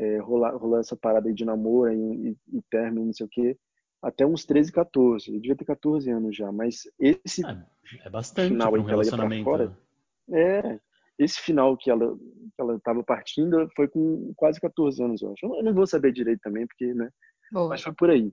[0.00, 3.28] É, rolar, rolar essa parada aí de namoro e, e, e término, não sei o
[3.28, 3.58] quê.
[4.00, 5.34] Até uns 13, 14.
[5.34, 6.52] Eu devia ter 14 anos já.
[6.52, 7.44] Mas esse.
[7.44, 7.66] Ah,
[8.04, 9.44] É bastante Final um que ela ia pra relacionamento.
[9.44, 9.78] fora.
[10.30, 10.78] É.
[11.18, 15.46] Esse final que ela, que ela tava partindo foi com quase 14 anos, eu acho.
[15.46, 17.10] Eu não vou saber direito também, porque, né?
[17.50, 17.70] Boa.
[17.70, 18.32] Mas foi por aí.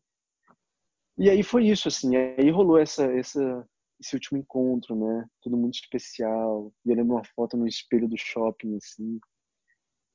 [1.18, 2.16] E aí foi isso, assim.
[2.16, 3.68] Aí rolou essa, essa,
[4.00, 5.26] esse último encontro, né?
[5.42, 6.72] Tudo muito especial.
[6.86, 9.20] E eu lembro uma foto no espelho do shopping, assim.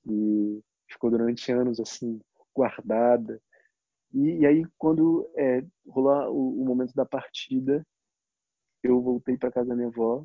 [0.06, 2.20] E ficou durante anos, assim,
[2.54, 3.40] guardada.
[4.12, 7.86] E, e aí, quando é, rolou o, o momento da partida,
[8.82, 10.24] eu voltei para casa da minha avó,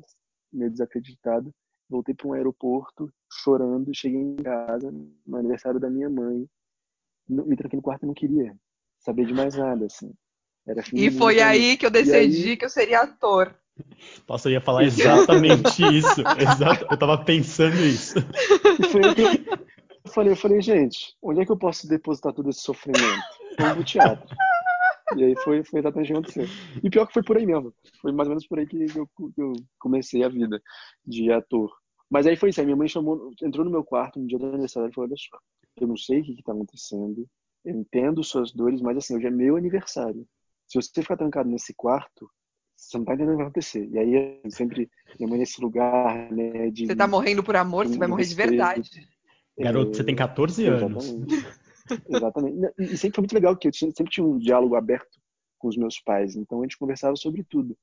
[0.52, 1.52] meio desacreditado.
[1.88, 3.94] Voltei para um aeroporto, chorando.
[3.94, 4.90] Cheguei em casa,
[5.26, 6.48] no aniversário da minha mãe.
[7.28, 8.54] No- Me tranquei no quarto e não queria
[8.98, 10.12] saber de mais nada, assim.
[10.66, 13.54] Era E foi aí que eu decidi que eu seria ator.
[14.28, 16.22] Nossa, eu ia falar exatamente isso.
[16.40, 18.14] Exato, eu tava pensando isso.
[18.78, 19.35] E foi aí que eu eu
[20.16, 23.22] falei, eu falei, gente, onde é que eu posso depositar todo esse sofrimento?
[23.58, 24.36] Vamos pro teatro.
[25.14, 26.46] E aí foi, foi exatamente o que aconteceu.
[26.82, 27.72] E pior que foi por aí mesmo.
[28.00, 30.60] Foi mais ou menos por aí que eu, que eu comecei a vida
[31.06, 31.70] de ator.
[32.10, 34.46] Mas aí foi isso, aí minha mãe chamou, entrou no meu quarto no dia do
[34.46, 35.38] aniversário e falou, olha só,
[35.80, 37.28] eu não sei o que que tá acontecendo,
[37.64, 40.26] eu entendo suas dores, mas assim, hoje é meu aniversário.
[40.66, 42.30] Se você ficar trancado nesse quarto,
[42.76, 43.88] você não tá entendendo o que vai acontecer.
[43.90, 46.86] E aí, sempre, minha mãe nesse lugar, né, de...
[46.86, 48.90] Você tá morrendo por amor, você vai morrer de verdade.
[49.58, 51.06] Garoto, você tem 14 anos.
[51.06, 51.56] Exatamente.
[52.08, 52.74] Exatamente.
[52.78, 55.18] E sempre foi muito legal, porque eu sempre tinha um diálogo aberto
[55.58, 57.76] com os meus pais, então a gente conversava sobre tudo.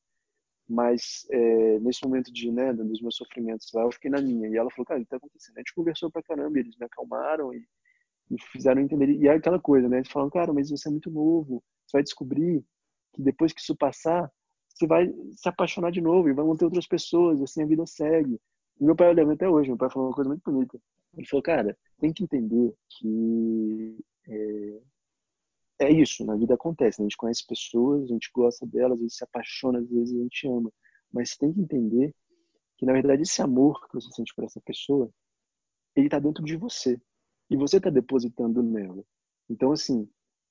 [0.68, 4.48] Mas é, nesse momento de, né, dos meus sofrimentos lá, eu fiquei na minha.
[4.48, 5.58] E ela falou, cara, o que tá acontecendo?
[5.58, 7.66] A gente conversou pra caramba, eles me acalmaram e,
[8.32, 9.10] e fizeram entender.
[9.12, 9.98] E é aquela coisa, né?
[9.98, 12.64] Eles falam, cara, mas você é muito novo, você vai descobrir
[13.14, 14.32] que depois que isso passar,
[14.70, 17.86] você vai se apaixonar de novo e vão ter outras pessoas, e assim a vida
[17.86, 18.40] segue.
[18.80, 20.80] E meu pai, eu lembro até hoje, meu pai falou uma coisa muito bonita.
[21.16, 23.98] Ele falou, cara, tem que entender que
[24.28, 24.82] é,
[25.80, 27.06] é isso, na vida acontece, né?
[27.06, 30.22] a gente conhece pessoas, a gente gosta delas, a gente se apaixona, às vezes a
[30.22, 30.72] gente ama,
[31.12, 32.14] mas tem que entender
[32.78, 35.10] que, na verdade, esse amor que você sente por essa pessoa,
[35.96, 37.00] ele tá dentro de você,
[37.50, 39.04] e você tá depositando nela.
[39.50, 40.10] Então, assim,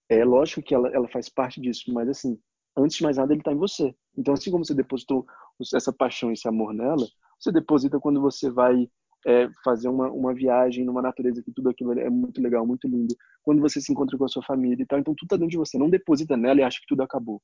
[0.08, 2.38] é lógico que ela, ela faz parte disso, mas, assim,
[2.76, 3.94] antes de mais nada, ele tá em você.
[4.16, 5.26] Então, assim como você depositou
[5.74, 7.06] essa paixão, esse amor nela,
[7.38, 8.88] você deposita quando você vai
[9.26, 13.14] é, fazer uma, uma viagem numa natureza que tudo aquilo é muito legal, muito lindo.
[13.42, 15.56] Quando você se encontra com a sua família e tal, então tudo tá dentro de
[15.56, 15.78] você.
[15.78, 17.40] Não deposita nela e acha que tudo acabou.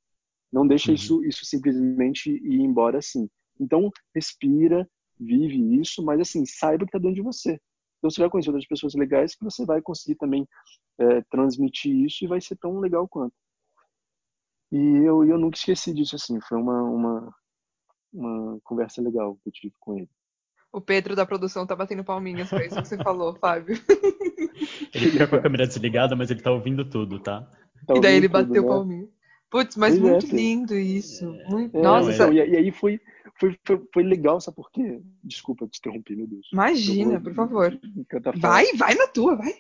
[0.53, 0.95] Não deixa Uhum.
[0.95, 3.29] isso, isso simplesmente ir embora assim.
[3.61, 4.89] Então respira,
[5.19, 7.61] vive isso, mas assim saiba que tá dentro de você.
[7.99, 10.47] Então você vai conhecer outras pessoas legais que você vai conseguir também
[10.99, 13.35] é, transmitir isso e vai ser tão legal quanto.
[14.71, 16.41] E eu, eu nunca esqueci disso assim.
[16.41, 17.35] Foi uma, uma
[18.13, 20.09] uma conversa legal que eu tive com ele.
[20.73, 23.77] O Pedro da produção tá batendo palminhas pra isso que você falou, Fábio.
[24.95, 27.43] Ele fica com a câmera desligada, mas ele tá ouvindo tudo, tá?
[27.87, 28.69] Tá e daí ouvindo ele tudo, bateu né?
[28.69, 29.09] palminha.
[29.51, 30.37] Putz, mas Pois é, muito Pedro.
[30.37, 31.33] lindo isso.
[31.49, 31.77] Muito...
[31.77, 33.01] É, Nossa, então, essa- e, e aí foi,
[33.39, 35.01] foi, foi, foi legal, sabe por quê?
[35.23, 36.49] Desculpa te interromper, meu Deus.
[36.53, 37.81] imagina, vou por favor.
[38.37, 39.55] Vai, vai na tua, vai.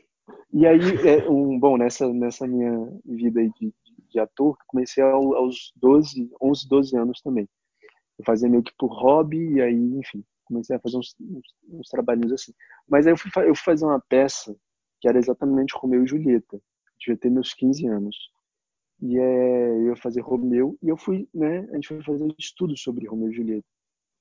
[0.52, 2.70] E aí, é, um, bom, nessa, nessa minha
[3.04, 3.72] vida aí de,
[4.10, 7.48] de ator, comecei aos 12, 11, 12 anos também.
[8.18, 11.88] Eu fazia meio que por hobby, e aí, enfim, comecei a fazer uns, uns, uns
[11.88, 12.52] trabalhinhos assim.
[12.88, 14.56] Mas aí eu fui, eu fui fazer uma peça
[15.00, 16.60] que era exatamente Romeu e Julieta.
[16.98, 18.16] Devia ter meus 15 anos.
[19.00, 22.82] E é, eu ia fazer Romeu, e eu fui, né, a gente foi fazer estudos
[22.82, 23.66] sobre Romeu e Julieta.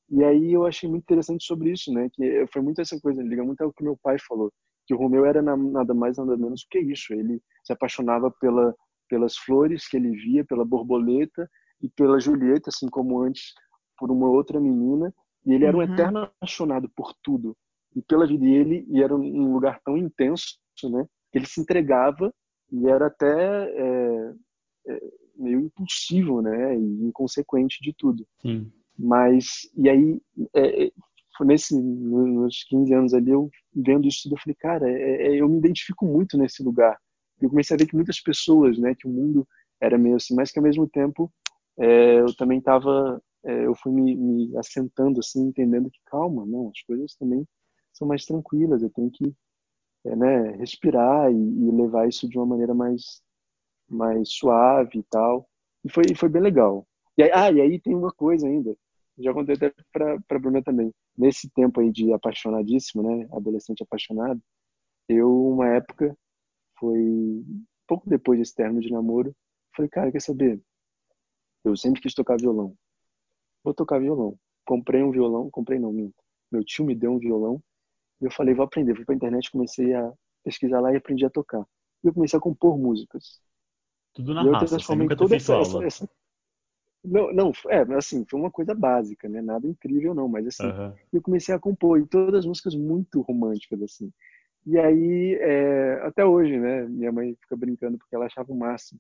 [0.10, 3.44] E aí eu achei muito interessante sobre isso, né, que foi muito essa coisa, liga
[3.44, 4.54] muito ao que meu pai falou,
[4.86, 7.12] que o Romeu era nada mais nada menos do que isso.
[7.12, 8.74] Ele se apaixonava pela
[9.10, 11.50] pelas flores que ele via, pela borboleta
[11.82, 13.54] e pela Julieta, assim como antes
[13.98, 15.14] por uma outra menina.
[15.48, 15.94] E ele era um uhum.
[15.94, 17.56] eterno apaixonado por tudo
[17.96, 22.34] e pela vida dele e era um lugar tão intenso, né, que ele se entregava
[22.70, 24.34] e era até é,
[24.88, 25.00] é,
[25.38, 28.28] meio impulsivo, né, e inconsequente de tudo.
[28.42, 28.70] Sim.
[29.00, 30.22] Mas e aí
[30.54, 30.92] é, é
[31.46, 35.48] nesse nos 15 anos ali eu vendo isso tudo eu falei cara é, é, eu
[35.48, 36.98] me identifico muito nesse lugar
[37.40, 39.48] eu comecei a ver que muitas pessoas né que o mundo
[39.80, 41.32] era meio assim mas que ao mesmo tempo
[41.78, 46.70] é, eu também estava é, eu fui me, me, assentando assim entendendo que calma não
[46.70, 47.46] as coisas também
[47.94, 49.34] são mais tranquilas eu tenho que
[50.06, 53.22] é, né respirar e, e, levar isso de uma maneira mais
[53.90, 55.50] mais suave e tal
[55.84, 58.76] e foi foi bem legal e aí, ah e aí tem uma coisa ainda
[59.20, 64.40] já contei até para Bruna também nesse tempo aí de apaixonadíssimo, né, adolescente apaixonado,
[65.10, 66.16] eu, uma época,
[66.80, 67.44] foi
[67.88, 69.36] pouco depois desse término de namoro,
[69.76, 70.62] falei, cara, quer saber?
[71.64, 72.76] Eu sempre quis tocar violão.
[73.68, 74.34] Vou tocar violão.
[74.66, 76.16] Comprei um violão, comprei não, minto.
[76.50, 77.62] Meu tio me deu um violão
[78.22, 78.96] e eu falei, vou aprender.
[78.96, 80.10] Fui pra internet, comecei a
[80.42, 81.66] pesquisar lá e aprendi a tocar.
[82.02, 83.42] E eu comecei a compor músicas.
[84.14, 86.10] Tudo na raça, você nunca toda essa, essa, essa,
[87.04, 89.42] não, não, é, assim, foi uma coisa básica, né?
[89.42, 90.94] Nada incrível, não, mas assim, uhum.
[91.12, 94.14] eu comecei a compor, e todas as músicas muito românticas, assim.
[94.66, 96.86] E aí, é, até hoje, né?
[96.88, 98.98] Minha mãe fica brincando porque ela achava o máximo.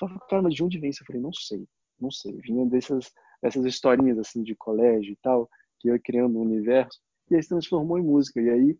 [0.00, 1.02] Falava, cara, mas de onde vem isso?
[1.02, 1.68] Eu falei, não sei,
[2.00, 2.32] não sei.
[2.40, 7.36] Vinha dessas, dessas historinhas, assim, de colégio e tal, que ia criando um universo, e
[7.36, 8.40] aí se transformou em música.
[8.40, 8.78] E aí,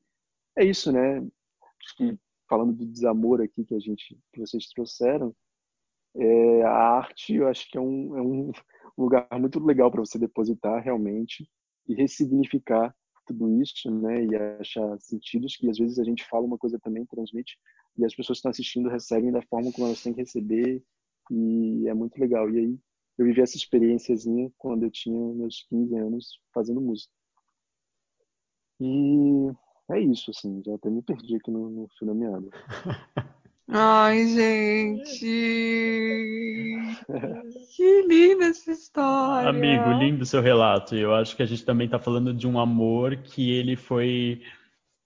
[0.57, 1.19] é isso, né?
[1.19, 5.35] Acho que, falando do desamor aqui que a gente, que vocês trouxeram,
[6.15, 8.53] é, a arte, eu acho que é um, é um
[8.97, 11.49] lugar muito legal para você depositar realmente
[11.87, 12.95] e ressignificar
[13.27, 14.25] tudo isso, né?
[14.25, 17.59] E achar sentidos que às vezes a gente fala uma coisa também, transmite,
[17.99, 20.83] e as pessoas que estão assistindo recebem da forma como elas têm que receber,
[21.31, 22.49] e é muito legal.
[22.51, 22.79] E aí
[23.19, 27.13] eu vivi essa experiênciazinha quando eu tinha meus 15 anos fazendo música.
[28.81, 29.51] E
[29.91, 32.49] é isso, assim, já até me perdi aqui no, no fio da meada.
[33.69, 35.27] Ai, gente!
[37.77, 39.51] Que linda essa história!
[39.51, 40.95] Amigo, lindo seu relato.
[40.95, 44.41] Eu acho que a gente também está falando de um amor que ele foi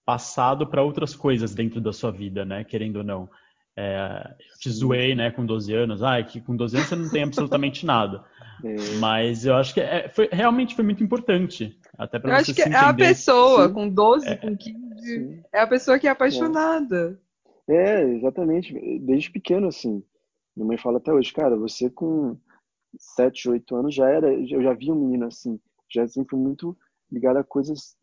[0.05, 2.63] passado para outras coisas dentro da sua vida, né?
[2.65, 3.29] Querendo ou não.
[3.77, 6.03] É, eu te zoei, né, com 12 anos.
[6.03, 8.25] Ah, que com 12 anos você não tem absolutamente nada.
[8.63, 8.77] É.
[8.99, 11.81] Mas eu acho que é, foi, realmente foi muito importante.
[11.97, 13.73] Até para você acho que é a pessoa Sim.
[13.73, 14.37] com 12, é.
[14.37, 14.79] com 15.
[14.99, 15.43] Sim.
[15.51, 17.19] É a pessoa que é apaixonada.
[17.67, 18.75] É, exatamente.
[18.99, 20.03] Desde pequeno, assim.
[20.55, 22.37] Minha mãe fala até hoje, cara, você com
[22.99, 26.77] 7, 8 anos já era, eu já via um menino assim, já sempre muito
[27.11, 27.97] ligado a coisas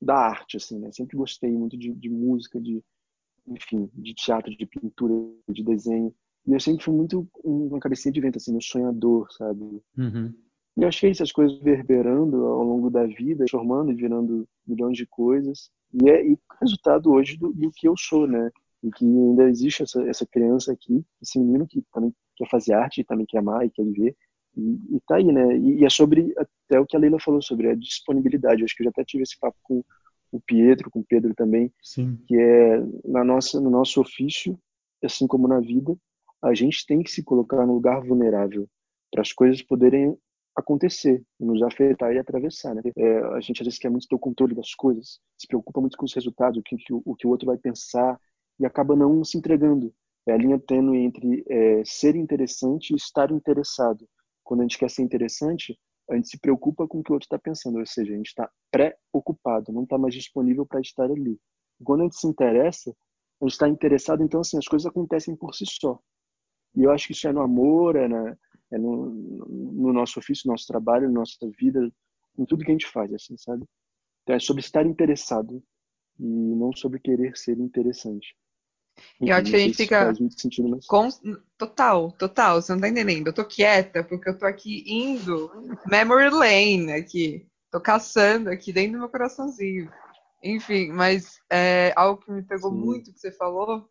[0.00, 0.90] da arte, assim, né?
[0.92, 2.82] Sempre gostei muito de, de música, de,
[3.46, 5.14] enfim, de teatro, de pintura,
[5.48, 6.14] de desenho.
[6.46, 9.82] E eu sempre fui muito uma cabecinha de vento, assim, um sonhador, sabe?
[9.96, 10.32] Uhum.
[10.76, 15.06] E eu achei essas coisas verberando ao longo da vida, formando e virando milhões de
[15.06, 15.70] coisas.
[15.92, 18.50] E é e resultado hoje do, do que eu sou, né?
[18.82, 23.04] e que ainda existe essa, essa criança aqui, esse menino que também quer fazer arte,
[23.04, 24.16] também quer amar e quer viver,
[24.56, 25.56] e, e tá aí, né?
[25.56, 28.60] E, e, é sobre até o que a Leila falou sobre a disponibilidade.
[28.60, 29.84] Eu acho que eu já até tive esse papo com
[30.32, 32.18] o Pietro, com o Pedro também, Sim.
[32.26, 34.58] que é na nossa, no nosso ofício,
[35.02, 35.96] assim como na vida,
[36.42, 38.68] a gente tem que se colocar no lugar vulnerável
[39.10, 40.16] para as coisas poderem
[40.56, 42.82] acontecer, nos afetar e atravessar, né?
[42.96, 45.96] É, a gente às vezes quer muito ter o controle das coisas, se preocupa muito
[45.96, 48.18] com os resultados, o que, o, o que o outro vai pensar,
[48.58, 49.92] e acaba não se entregando.
[50.26, 54.06] É a linha tênue entre é, ser interessante e estar interessado.
[54.44, 55.78] Quando a gente quer ser interessante,
[56.10, 58.28] a gente se preocupa com o que o outro está pensando, ou seja, a gente
[58.28, 61.38] está pré-ocupado, não está mais disponível para estar ali.
[61.84, 62.90] Quando a gente se interessa,
[63.40, 65.98] a gente está interessado, então assim, as coisas acontecem por si só.
[66.74, 68.36] E eu acho que isso é no amor, é, na,
[68.72, 71.90] é no, no, nosso ofício, no nosso trabalho, na nossa vida,
[72.38, 73.64] em tudo que a gente faz, assim, sabe?
[74.22, 75.62] Então, é sobre estar interessado
[76.18, 78.36] e não sobre querer ser interessante.
[79.20, 80.14] E eu acho que a gente fica.
[80.36, 80.86] Sentido, mas...
[80.86, 81.08] com...
[81.58, 83.26] Total, total, você não tá entendendo.
[83.26, 85.50] Eu tô quieta porque eu tô aqui indo
[85.86, 87.46] memory lane aqui.
[87.70, 89.90] Tô caçando aqui dentro do meu coraçãozinho.
[90.42, 92.78] Enfim, mas é, algo que me pegou Sim.
[92.78, 93.86] muito que você falou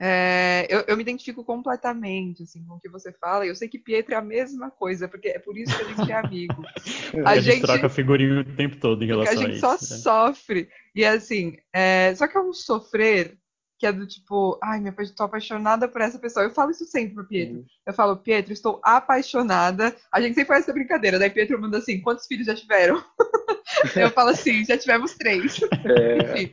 [0.00, 3.46] É, eu, eu, me identifico completamente assim, com o que você fala.
[3.46, 6.10] Eu sei que Pietro é a mesma coisa, porque é por isso que a gente
[6.10, 6.64] é amigo.
[7.24, 9.44] a, a gente, gente, troca figurinho o tempo todo em relação a isso.
[9.44, 9.78] A gente só né?
[9.78, 10.68] sofre.
[10.94, 13.38] E assim, é, só que é um sofrer
[13.82, 16.44] que é do tipo, ai, minha, tô apaixonada por essa pessoa.
[16.44, 17.56] Eu falo isso sempre pro Pietro.
[17.56, 17.64] Uhum.
[17.84, 19.92] Eu falo, Pietro, estou apaixonada.
[20.12, 21.18] A gente sempre faz essa brincadeira.
[21.18, 23.02] Daí Pietro manda assim, quantos filhos já tiveram?
[23.96, 25.60] eu falo assim, já tivemos três.
[25.84, 26.52] É, Enfim.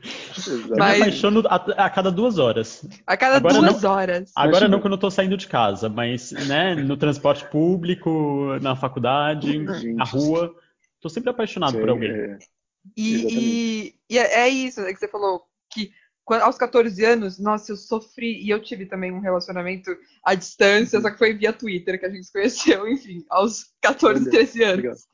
[0.75, 0.93] Mas...
[0.93, 2.83] Eu me apaixono a, a, cada duas horas.
[3.05, 4.31] A cada agora duas não, horas.
[4.35, 9.51] Agora não quando eu tô saindo de casa, mas né, no transporte público, na faculdade,
[9.51, 9.93] Gente.
[9.93, 10.51] na rua.
[10.99, 12.09] Tô sempre apaixonado Sim, por alguém.
[12.09, 12.39] É.
[12.97, 15.91] E, e, e, é, é isso né, que você falou, que
[16.33, 18.43] aos 14 anos, nossa, eu sofri.
[18.43, 21.03] E eu tive também um relacionamento à distância, uhum.
[21.03, 25.07] só que foi via Twitter que a gente se conheceu, enfim, aos 14, 13 anos.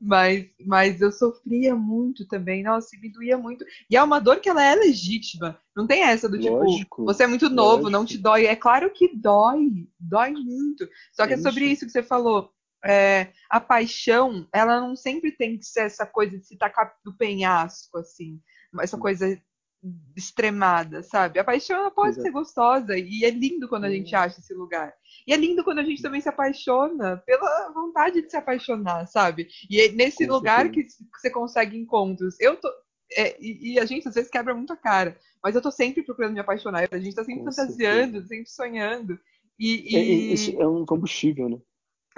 [0.00, 3.64] Mas, mas eu sofria muito também, nossa, me doía muito.
[3.90, 5.58] E é uma dor que ela é legítima.
[5.74, 7.04] Não tem essa do tipo, Lógico.
[7.04, 7.90] você é muito novo, Lógico.
[7.90, 8.46] não te dói.
[8.46, 10.88] É claro que dói, dói muito.
[11.12, 12.50] Só que é, é sobre isso que você falou.
[12.84, 17.16] É, a paixão, ela não sempre tem que ser essa coisa de se tacar do
[17.16, 18.40] penhasco, assim.
[18.80, 19.40] Essa coisa
[20.16, 21.38] extremada, sabe?
[21.38, 22.22] A paixão ela pode Exato.
[22.22, 24.92] ser gostosa e é lindo quando a gente acha esse lugar.
[25.26, 29.48] E é lindo quando a gente também se apaixona pela vontade de se apaixonar, sabe?
[29.70, 32.38] E é nesse Com lugar que você consegue encontros.
[32.38, 32.70] Eu tô
[33.16, 36.02] é, e, e, a gente às vezes quebra muito a cara, mas eu tô sempre
[36.02, 36.88] procurando me apaixonar.
[36.90, 38.26] A gente tá sempre Com fantasiando, certeza.
[38.28, 39.18] sempre sonhando.
[39.58, 40.56] E, e...
[40.56, 41.58] É, é, um combustível, né?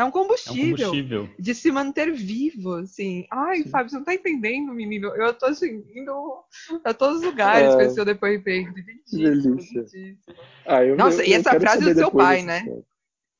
[0.02, 3.24] É um combustível, é um combustível, de se manter vivo, assim.
[3.30, 3.68] Ai, Sim.
[3.68, 5.14] Fábio, você não tá entendendo, menino.
[5.14, 6.44] Eu tô assim, indo
[6.82, 7.76] a todos os lugares é...
[7.76, 8.74] com esse seu depoimento.
[9.12, 10.18] Delícia.
[10.66, 12.64] Ah, eu, Nossa, eu, e essa frase do seu pai, né?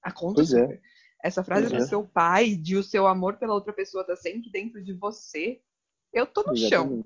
[0.05, 0.81] A conta pois é.
[1.25, 1.89] Essa frase pois do é.
[1.89, 5.61] seu pai, de o seu amor pela outra pessoa tá sempre dentro de você.
[6.13, 6.71] Eu tô no Exatamente.
[6.71, 7.05] chão.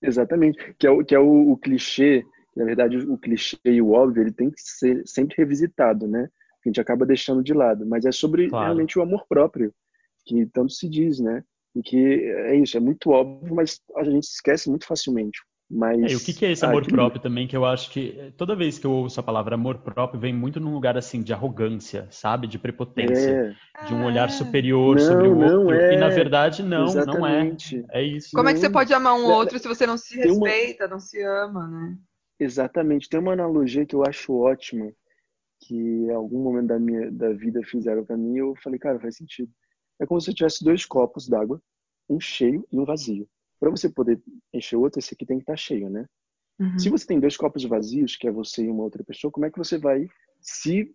[0.00, 0.74] Exatamente.
[0.78, 2.24] Que é, o, que é o, o clichê,
[2.56, 6.30] na verdade, o clichê e o óbvio, ele tem que ser sempre revisitado, né?
[6.62, 7.86] Que a gente acaba deixando de lado.
[7.86, 8.66] Mas é sobre claro.
[8.66, 9.72] realmente o amor próprio,
[10.26, 11.42] que tanto se diz, né?
[11.74, 15.40] E que é isso, é muito óbvio, mas a gente esquece muito facilmente.
[15.70, 17.92] Mas, é, e o que, que é esse amor ah, próprio também, que eu acho
[17.92, 21.22] que toda vez que eu ouço a palavra amor próprio, vem muito num lugar assim
[21.22, 22.48] de arrogância, sabe?
[22.48, 23.84] De prepotência, é.
[23.86, 24.32] de um olhar ah.
[24.32, 25.70] superior não, sobre o outro.
[25.70, 25.94] É.
[25.94, 27.76] E na verdade, não, Exatamente.
[27.76, 28.00] não é.
[28.00, 28.30] É isso.
[28.32, 28.50] Como não.
[28.50, 30.90] é que você pode amar um outro se você não se respeita, uma...
[30.90, 31.96] não se ama, né?
[32.40, 33.08] Exatamente.
[33.08, 34.90] Tem uma analogia que eu acho ótima,
[35.60, 39.16] que em algum momento da minha da vida fizeram para mim, eu falei, cara, faz
[39.16, 39.50] sentido.
[40.00, 41.62] É como se eu tivesse dois copos d'água,
[42.08, 43.28] um cheio e um vazio.
[43.58, 44.20] Para você poder
[44.54, 46.06] encher o outro, esse aqui tem que estar tá cheio, né?
[46.58, 46.78] Uhum.
[46.78, 49.50] Se você tem dois copos vazios, que é você e uma outra pessoa, como é
[49.50, 50.06] que você vai
[50.40, 50.94] se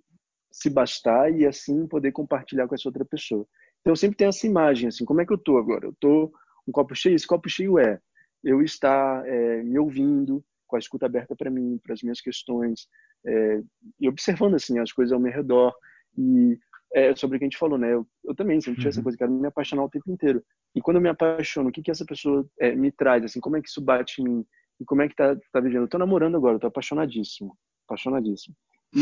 [0.51, 3.45] se bastar e assim poder compartilhar com essa outra pessoa?
[3.81, 5.85] Então sempre tenho essa imagem assim, como é que eu tô agora?
[5.85, 6.31] Eu tô
[6.67, 7.99] um copo cheio, esse copo cheio é
[8.43, 12.87] eu estar é, me ouvindo, com a escuta aberta para mim, para as minhas questões,
[13.25, 13.61] é,
[13.99, 15.73] e observando assim as coisas ao meu redor
[16.17, 16.57] e
[16.95, 17.93] é sobre o que a gente falou, né?
[17.93, 18.87] Eu, eu também sempre uhum.
[18.87, 20.41] essa coisa, quero me apaixonar o tempo inteiro.
[20.73, 23.57] E quando eu me apaixono, o que que essa pessoa é, me traz, assim, como
[23.57, 24.45] é que isso bate em mim?
[24.79, 25.83] E como é que tá, tá vivendo?
[25.83, 28.55] Eu tô namorando agora, eu tô apaixonadíssimo, apaixonadíssimo.
[28.93, 29.01] E,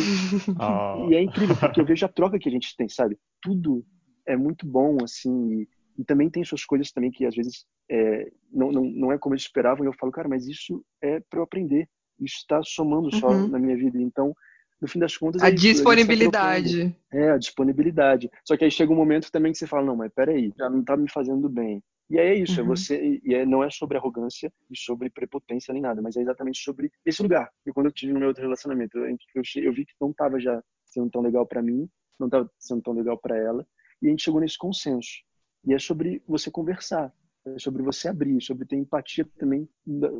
[0.60, 1.10] oh.
[1.12, 3.18] e, é incrível, porque eu vejo a troca que a gente tem, sabe?
[3.40, 3.86] Tudo
[4.26, 8.32] é muito bom, assim, e, e também tem suas coisas também que às vezes é,
[8.52, 11.40] não, não, não é como eles esperavam, e eu falo, cara, mas isso é para
[11.40, 11.88] eu aprender
[12.20, 13.48] isso está somando só uhum.
[13.48, 14.00] na minha vida.
[14.00, 14.34] Então,
[14.82, 15.42] no fim das contas.
[15.42, 16.82] A é disponibilidade.
[16.82, 18.30] A tá é, a disponibilidade.
[18.46, 20.82] Só que aí chega um momento também que você fala: não, mas peraí, já não
[20.82, 21.82] está me fazendo bem.
[22.10, 22.74] E aí é isso, é uhum.
[22.74, 26.22] é você, e é, não é sobre arrogância e sobre prepotência nem nada, mas é
[26.22, 27.50] exatamente sobre esse lugar.
[27.66, 30.40] E quando eu tive no meu outro relacionamento, eu, eu, eu vi que não estava
[30.40, 33.66] já sendo tão legal para mim, não estava sendo tão legal para ela,
[34.02, 35.24] e a gente chegou nesse consenso.
[35.66, 37.12] E é sobre você conversar
[37.46, 39.68] é sobre você abrir, sobre ter empatia também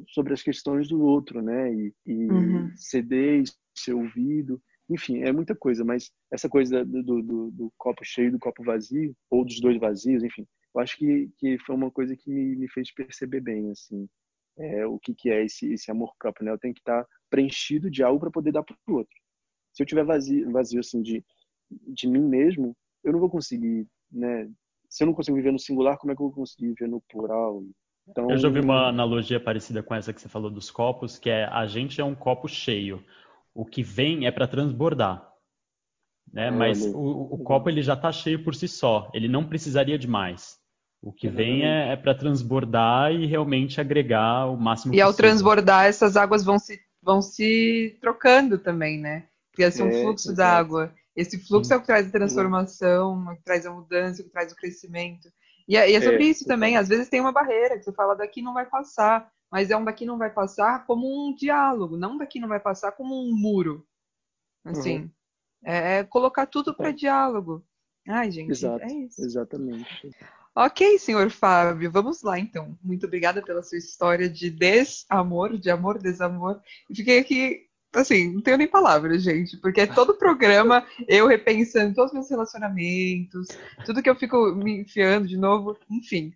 [0.10, 1.74] sobre as questões do outro, né?
[1.74, 2.72] E, e uhum.
[2.76, 5.84] ceder, ser ouvido, enfim, é muita coisa.
[5.84, 10.24] Mas essa coisa do, do, do, copo cheio, do copo vazio, ou dos dois vazios,
[10.24, 14.08] enfim, eu acho que, que foi uma coisa que me, me fez perceber bem, assim,
[14.58, 16.52] é, o que, que é esse, esse amor próprio, né?
[16.52, 19.16] Eu tenho que estar preenchido de algo para poder dar para o outro.
[19.74, 21.24] Se eu tiver vazio, vazio assim de,
[21.70, 24.50] de mim mesmo, eu não vou conseguir, né?
[24.94, 27.02] Se eu não consigo viver no singular, como é que eu vou conseguir viver no
[27.02, 27.64] plural?
[28.08, 28.30] Então...
[28.30, 31.46] Eu já ouvi uma analogia parecida com essa que você falou dos copos, que é
[31.46, 33.04] a gente é um copo cheio.
[33.56, 35.28] O que vem é para transbordar.
[36.32, 36.52] Né?
[36.52, 39.10] Mas o, o, copo ele já está cheio por si só.
[39.16, 40.60] Ele não precisaria de mais.
[41.02, 45.00] O que vem é, é para transbordar e realmente agregar o máximo e possível.
[45.00, 49.26] E ao transbordar, essas águas vão se, vão se trocando também, né?
[49.54, 50.94] Cria-se um é, fluxo d'água.
[51.16, 54.24] Esse fluxo é o que traz a transformação, é o que traz a mudança, é
[54.24, 55.32] o que traz o crescimento.
[55.68, 56.76] E é, e é sobre é, isso também.
[56.76, 59.84] Às vezes tem uma barreira que você fala daqui não vai passar, mas é um
[59.84, 63.86] daqui não vai passar como um diálogo, não daqui não vai passar como um muro.
[64.66, 65.10] Assim, Uhum.
[65.66, 67.64] é, é colocar tudo para diálogo.
[68.08, 69.22] Ai, gente, Exato, é isso.
[69.24, 70.12] exatamente.
[70.56, 72.78] Ok, senhor Fábio, vamos lá então.
[72.84, 76.62] Muito obrigada pela sua história de desamor, de amor, desamor.
[76.94, 82.12] Fiquei aqui, assim, não tenho nem palavras, gente, porque é todo programa eu repensando todos
[82.12, 83.48] os meus relacionamentos,
[83.86, 86.34] tudo que eu fico me enfiando de novo, enfim.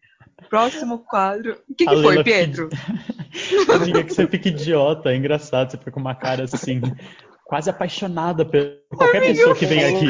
[0.49, 1.57] Próximo quadro.
[1.67, 2.69] O que, que foi, Pedro?
[3.73, 6.79] Amiga, que você fica idiota, é engraçado, você fica com uma cara assim,
[7.47, 10.05] quase apaixonada por qualquer pessoa que vem aqui.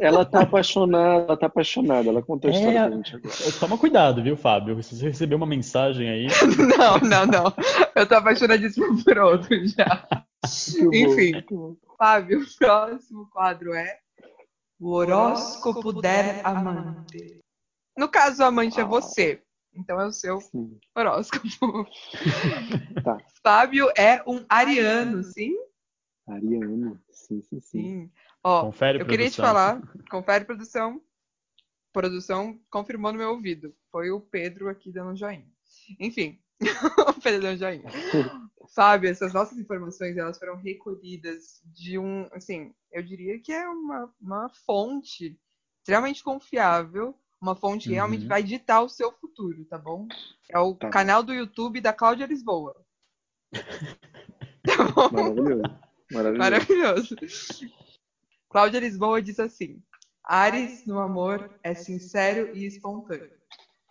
[0.00, 2.08] Ela tá apaixonada, ela tá apaixonada.
[2.08, 3.34] Ela contou a história É, pra gente agora.
[3.60, 4.82] toma cuidado, viu, Fábio?
[4.82, 6.26] Se você receber uma mensagem aí,
[6.78, 7.54] Não, não, não.
[7.94, 10.06] Eu tô apaixonadíssima por outro já.
[10.92, 11.32] Enfim.
[11.96, 14.00] Fábio, o próximo quadro é
[14.78, 17.40] o horóscopo der amante.
[17.96, 19.42] No caso, o amante é você.
[19.74, 20.78] Então é o seu Sim.
[20.94, 21.46] horóscopo.
[23.04, 23.18] Tá.
[23.42, 25.54] Fábio é um ariano, sim?
[26.26, 27.00] Ariano.
[27.08, 27.82] Sim, sim, sim.
[27.82, 28.12] Sim.
[28.42, 29.44] Ó, confere, eu queria te produção.
[29.44, 31.00] falar, confere produção.
[31.92, 33.72] Produção confirmou no meu ouvido.
[33.92, 35.46] Foi o Pedro aqui dando um joinha.
[36.00, 36.40] Enfim,
[37.08, 37.84] o Pedro dando um joinha.
[38.66, 44.12] Fábio, essas nossas informações elas foram recolhidas de um, assim, eu diria que é uma,
[44.20, 45.38] uma fonte
[45.78, 48.28] extremamente confiável, uma fonte que realmente Uhum.
[48.28, 50.06] vai ditar o seu futuro, tá bom?
[50.50, 50.90] É o Tá.
[50.90, 52.74] canal do YouTube da Cláudia Lisboa.
[54.64, 55.10] Tá bom?
[55.12, 55.62] Maravilhoso.
[56.10, 56.38] Maravilhoso.
[56.38, 57.16] Maravilhoso.
[58.48, 59.82] Cláudia Lisboa diz assim:
[60.24, 63.30] Ares no amor é sincero e espontâneo,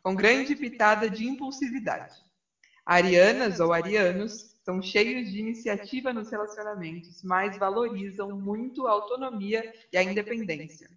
[0.04, 2.14] com grande pitada de impulsividade.
[2.86, 9.98] Arianas ou arianos são cheios de iniciativa nos relacionamentos, mas valorizam muito a autonomia e
[9.98, 10.90] a independência.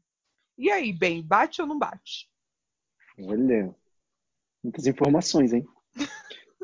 [0.57, 2.31] E aí, bem, bate ou não bate?
[3.21, 3.75] Olha,
[4.65, 5.67] muitas informações, hein?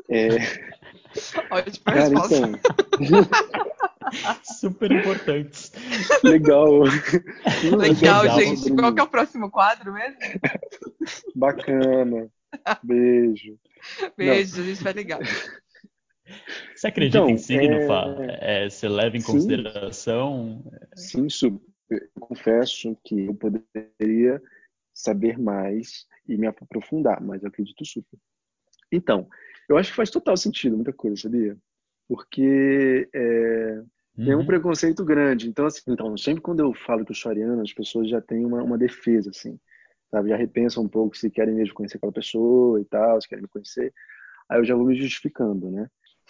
[0.07, 0.27] É,
[1.49, 2.35] Ótima cara, resposta.
[2.99, 3.23] então,
[4.59, 5.71] super importantes.
[6.23, 6.83] legal.
[7.63, 8.65] Legal, legal, gente.
[8.65, 8.81] Bruno.
[8.83, 10.19] Qual que é o próximo quadro mesmo?
[11.33, 12.29] Bacana.
[12.83, 13.57] Beijo.
[14.15, 15.19] Beijo, a gente vai ligar.
[16.75, 18.15] Você acredita Então, em signo, é- Fá?
[18.39, 19.21] É, você leva em Sim.
[19.21, 20.63] consideração?
[20.95, 21.61] Sim, super.
[21.89, 24.41] Eu confesso que eu poderia
[24.93, 28.19] saber mais e me aprofundar, mas eu acredito super.
[28.91, 29.27] Então,
[29.69, 31.57] eu acho que faz total sentido muita coisa, sabia?
[32.07, 33.83] Porque é,
[34.23, 34.45] tem um Uhum.
[34.45, 35.49] preconceito grande.
[35.49, 38.45] Então, assim, então, sempre quando eu falo que eu sou ariano, as pessoas já têm
[38.45, 39.59] uma, uma defesa, assim,
[40.11, 40.29] sabe?
[40.29, 43.49] Já repensam um pouco se querem mesmo conhecer aquela pessoa e tal, se querem me
[43.49, 43.93] conhecer.
[44.49, 45.89] Aí eu já vou me justificando, né?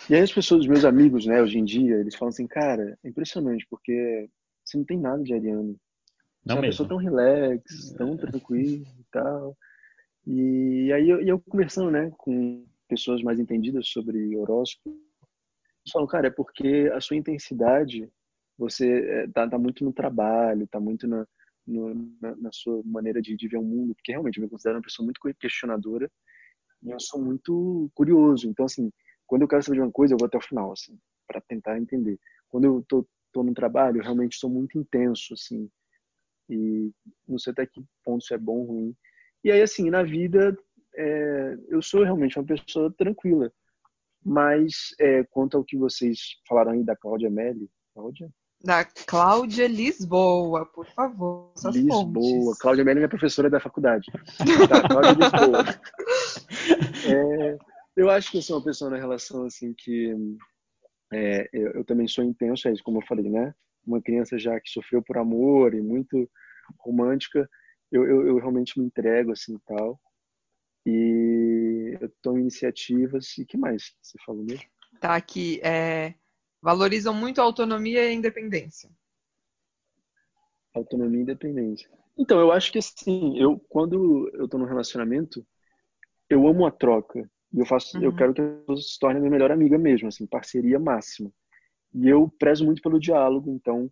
[0.10, 2.98] E aí as pessoas, os meus amigos, né, hoje em dia, eles falam assim, cara,
[3.04, 4.30] é impressionante, porque
[4.64, 5.76] você não tem nada de ariano.
[6.46, 6.72] Não é uma mesmo.
[6.74, 9.58] pessoa tão relax, tão tranquila e tal.
[10.28, 16.28] E aí eu, eu conversando, né, com pessoas mais entendidas sobre horóscopo, eles falam, cara,
[16.28, 18.10] é porque a sua intensidade,
[18.58, 21.28] você é, tá, tá muito no trabalho, tá muito na,
[21.66, 24.78] no- na, na sua maneira de, de ver o mundo, porque realmente eu me considero
[24.78, 26.12] uma pessoa muito questionadora
[26.84, 28.48] e eu sou muito curioso.
[28.50, 28.92] Então, assim,
[29.28, 30.98] quando eu quero saber de uma coisa, eu vou até o final, assim,
[31.28, 32.20] para tentar entender.
[32.50, 35.70] Quando eu tô, tô no trabalho, eu realmente sou muito intenso, assim,
[36.50, 36.92] e
[37.28, 38.96] não sei até que ponto isso é bom ou ruim.
[39.44, 40.58] E aí, assim, na vida,
[40.96, 43.52] é, eu sou realmente uma pessoa tranquila.
[44.24, 48.30] Mas, é, quanto ao que vocês falaram aí da Cláudia Melli, Cláudia?
[48.64, 51.52] Da Cláudia Lisboa, por favor.
[51.72, 52.04] Lisboa.
[52.04, 52.58] fontes.
[52.58, 54.12] Cláudia Melli é minha professora da faculdade.
[54.68, 55.64] Tá, Cláudia Lisboa.
[57.08, 57.58] É,
[57.96, 60.14] eu acho que eu sou uma pessoa na relação, assim, que
[61.14, 63.54] é, eu, eu também sou intenso, é como eu falei, né?
[63.86, 66.30] Uma criança já que sofreu por amor e muito
[66.80, 67.50] romântica,
[67.92, 70.00] eu, eu, eu realmente me entrego, assim, tal.
[70.86, 73.38] E eu tomo iniciativas.
[73.38, 74.66] E que mais você falou mesmo?
[75.00, 75.60] Tá aqui.
[75.64, 76.16] É,
[76.62, 78.90] valorizam muito a autonomia e a independência.
[80.74, 81.90] Autonomia e independência.
[82.18, 85.46] Então, eu acho que assim, eu quando eu tô num relacionamento,
[86.30, 87.30] eu amo a troca.
[87.54, 88.16] E eu faço, eu Uhum.
[88.16, 91.32] quero que a pessoa se torne minha melhor amiga mesmo, assim, parceria máxima.
[91.94, 93.92] E eu prezo muito pelo diálogo, então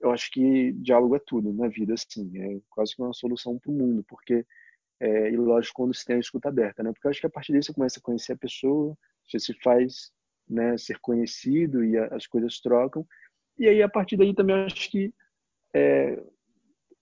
[0.00, 3.70] eu acho que diálogo é tudo na vida, assim, é quase que uma solução para
[3.70, 4.46] o mundo, porque
[5.00, 6.92] é, e lógico quando se tem a escuta aberta, né?
[6.92, 8.96] Porque eu acho que a partir daí você começa a conhecer a pessoa,
[9.26, 10.12] você se faz,
[10.48, 13.06] né, ser conhecido e a- as coisas trocam.
[13.58, 15.12] E aí a partir daí também eu acho que
[15.74, 16.22] é,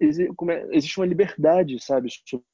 [0.00, 2.46] é- existe uma liberdade, sabe, sobre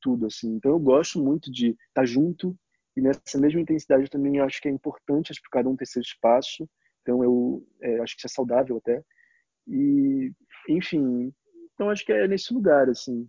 [0.00, 0.54] tudo, assim.
[0.54, 2.56] Então eu gosto muito de estar junto
[2.96, 5.86] e nessa mesma intensidade eu também acho que é importante acho que cada um ter
[5.86, 6.68] seu espaço.
[7.02, 9.02] Então eu é, acho que isso é saudável até.
[9.66, 10.32] E,
[10.68, 11.32] enfim,
[11.74, 13.28] então acho que é nesse lugar, assim.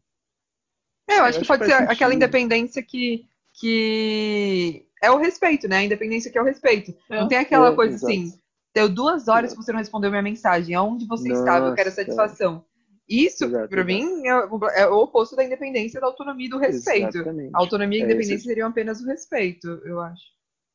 [1.10, 2.14] É, eu acho Eu que acho pode que ser faz aquela sentido.
[2.14, 5.78] independência que, que é o respeito, né?
[5.78, 6.96] A independência que é o respeito.
[7.10, 8.12] Não tem aquela É, coisa exato.
[8.12, 8.40] assim,
[8.76, 10.76] Deu duas horas que você não respondeu minha mensagem.
[10.76, 11.42] Aonde você Nossa.
[11.42, 11.68] estava?
[11.68, 12.66] Eu quero satisfação.
[13.08, 17.18] Isso, para mim, é, é, o oposto da independência, da autonomia e do respeito.
[17.18, 17.52] Exatamente.
[17.54, 20.24] A autonomia e a independência é seriam apenas o respeito, eu acho.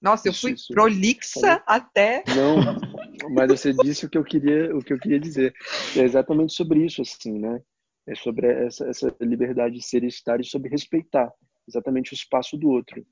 [0.01, 2.25] Nossa, eu fui isso, prolixa até.
[2.29, 5.53] Não, mas você disse o que eu queria, o que eu queria dizer.
[5.97, 7.61] É exatamente sobre isso, assim, né?
[8.07, 11.31] É sobre essa, essa liberdade de ser e estar e sobre respeitar
[11.69, 13.05] exatamente o espaço do outro.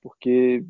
[0.00, 0.64] Porque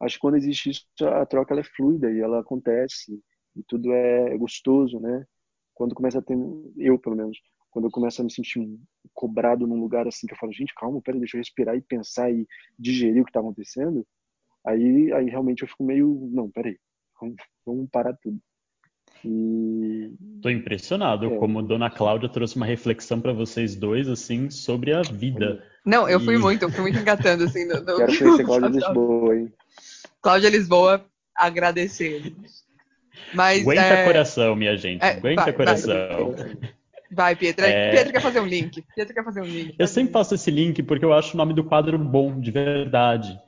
[0.00, 3.20] acho que quando existe isso, a troca ela é fluida e ela acontece
[3.56, 5.26] e tudo é gostoso, né?
[5.78, 6.36] Quando começa a ter,
[6.76, 7.38] eu pelo menos,
[7.70, 8.68] quando eu começo a me sentir
[9.14, 12.32] cobrado num lugar assim que eu falo, gente, calma, pera, deixa eu respirar e pensar
[12.32, 12.44] e
[12.76, 14.04] digerir o que está acontecendo,
[14.66, 16.76] aí, aí realmente eu fico meio, não, peraí,
[17.20, 18.40] vamos, vamos parar tudo.
[19.24, 20.12] E...
[20.42, 21.38] Tô impressionado é.
[21.38, 25.62] como Dona Cláudia trouxe uma reflexão para vocês dois assim sobre a vida.
[25.86, 26.38] Não, eu fui e...
[26.38, 27.66] muito, eu fui muito engatando assim.
[27.70, 27.96] No, no...
[27.98, 29.52] Quero conhecer Cláudia Lisboa, hein?
[30.20, 31.04] Cláudia Lisboa.
[33.34, 34.04] Mas, Aguenta é...
[34.04, 35.02] coração, minha gente.
[35.02, 36.32] É, Aguenta vai, coração.
[36.32, 36.56] Vai,
[37.10, 37.64] vai Pietro.
[37.64, 37.90] É...
[37.90, 38.84] Pietro quer fazer um link.
[38.94, 39.74] Pietro quer fazer um link.
[39.78, 43.38] Eu sempre faço esse link porque eu acho o nome do quadro bom, de verdade.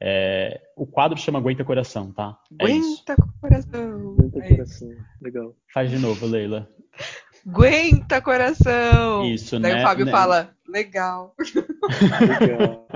[0.00, 0.60] É...
[0.76, 2.36] O quadro chama Aguenta Coração, tá?
[2.60, 4.16] É Aguenta Coração.
[4.18, 4.88] Aguenta é Coração.
[5.20, 5.54] Legal.
[5.72, 6.68] Faz de novo, Leila.
[7.48, 9.24] Aguenta coração!
[9.24, 9.80] Isso, Daí né?
[9.80, 10.12] o Fábio né?
[10.12, 11.34] fala, legal.
[12.40, 12.86] legal.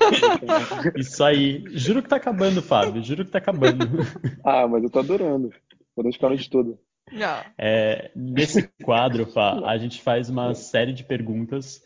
[0.96, 1.62] Isso aí.
[1.68, 3.04] Juro que tá acabando, Fábio.
[3.04, 3.84] Juro que tá acabando.
[4.42, 5.50] Ah, mas eu tô adorando.
[5.94, 6.78] Podemos a noite toda.
[7.58, 11.82] É, nesse quadro, Fá, a gente faz uma série de perguntas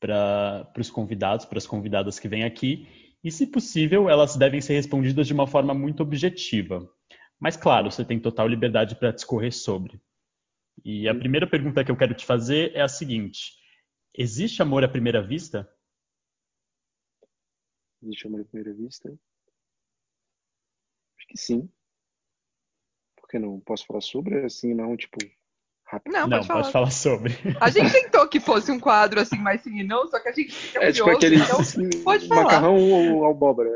[0.00, 2.88] para os convidados, para as convidadas que vêm aqui.
[3.22, 6.88] E, se possível, elas devem ser respondidas de uma forma muito objetiva.
[7.38, 10.00] Mas, claro, você tem total liberdade para discorrer sobre.
[10.84, 13.52] E a primeira pergunta que eu quero te fazer é a seguinte:
[14.14, 15.68] existe amor à primeira vista?
[18.02, 19.08] Existe amor à primeira vista?
[21.16, 21.70] Acho que sim.
[23.16, 23.60] Por que não?
[23.60, 24.44] Posso falar sobre?
[24.44, 25.18] Assim, não, tipo,
[25.92, 26.12] rápido.
[26.12, 26.60] Não, pode, falar.
[26.60, 27.34] pode falar sobre.
[27.60, 30.32] A gente tentou que fosse um quadro assim mais sim e não, só que a
[30.32, 32.44] gente fica É tipo aquele então assim, pode falar.
[32.44, 33.70] macarrão ou abóbora.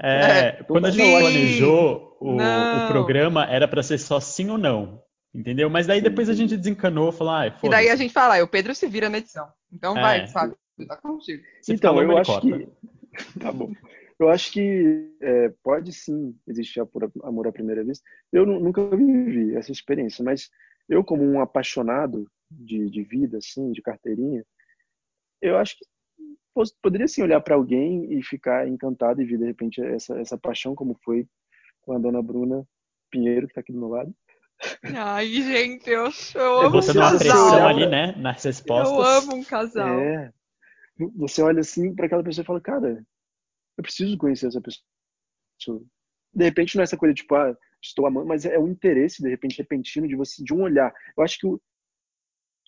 [0.00, 4.58] É, é quando a gente planejou o, o, programa, era para ser só sim ou
[4.58, 5.02] não.
[5.34, 5.70] Entendeu?
[5.70, 8.48] Mas daí depois a gente desencanou, falou, ah, E daí a gente fala, ah, o
[8.48, 9.48] Pedro se vira na edição.
[9.72, 10.00] Então é.
[10.00, 10.56] vai, Fábio,
[10.86, 11.42] tá contigo.
[11.62, 12.68] Se então, eu acho que...
[13.40, 13.72] tá bom.
[14.18, 16.80] Eu acho que é, pode sim existir
[17.24, 18.04] amor à primeira vista.
[18.32, 20.48] Eu nunca vivi essa experiência, mas
[20.88, 24.44] eu como um apaixonado de, de vida, assim, de carteirinha,
[25.40, 25.84] eu acho que
[26.82, 30.74] poderia sim olhar para alguém e ficar encantado e ver de repente essa, essa paixão
[30.74, 31.26] como foi
[31.80, 32.64] com a dona Bruna
[33.10, 34.14] Pinheiro, que está aqui do meu lado.
[34.94, 37.18] Ai, gente, eu, eu amo Você um casal.
[37.18, 38.12] pressão ali, né?
[38.16, 38.92] Nas respostas.
[38.92, 39.98] Eu amo um casal.
[39.98, 40.32] É.
[41.16, 43.04] Você olha assim para aquela pessoa e fala, cara,
[43.76, 45.82] eu preciso conhecer essa pessoa.
[46.34, 49.28] De repente não é essa coisa tipo, ah, estou amando, mas é o interesse, de
[49.28, 50.92] repente, repentino de você, de um olhar.
[51.16, 51.60] Eu acho que o,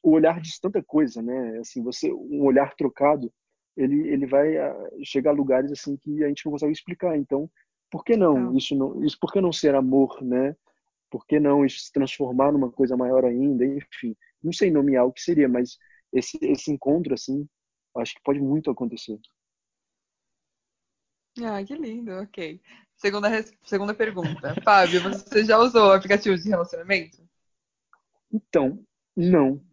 [0.02, 1.58] o olhar diz tanta coisa, né?
[1.58, 3.32] Assim, você, um olhar trocado,
[3.76, 7.16] ele, ele vai ah, chegar a lugares assim que a gente não consegue explicar.
[7.16, 7.50] Então,
[7.90, 8.38] por que não?
[8.38, 8.56] não.
[8.56, 10.56] Isso não, isso por que não ser amor, né?
[11.14, 13.64] Por que não se transformar numa coisa maior ainda?
[13.64, 15.78] Enfim, não sei nomear o que seria, mas
[16.12, 17.48] esse, esse encontro, assim,
[17.98, 19.16] acho que pode muito acontecer.
[21.40, 22.60] Ah, que lindo, ok.
[22.96, 23.28] Segunda,
[23.62, 24.56] segunda pergunta.
[24.64, 27.22] Fábio, você já usou aplicativo de relacionamento?
[28.32, 28.84] Então,
[29.16, 29.64] não.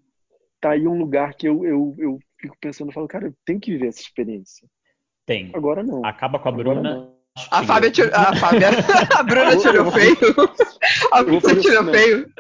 [0.59, 3.59] Tá aí um lugar que eu, eu, eu fico pensando, eu falo, cara, eu tenho
[3.59, 4.69] que viver essa experiência.
[5.25, 5.49] Tem.
[5.55, 6.05] Agora não.
[6.05, 7.11] Acaba com a Bruna
[7.49, 8.69] a Fábia, tirou, a Fábia,
[9.17, 10.15] a Bruna tirou feio.
[11.11, 12.33] A Bruna tirou feio.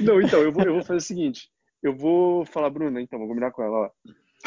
[0.00, 1.50] Não, então, eu vou, eu vou fazer o seguinte.
[1.82, 3.90] Eu vou falar, Bruna, então, vou combinar com ela, ó.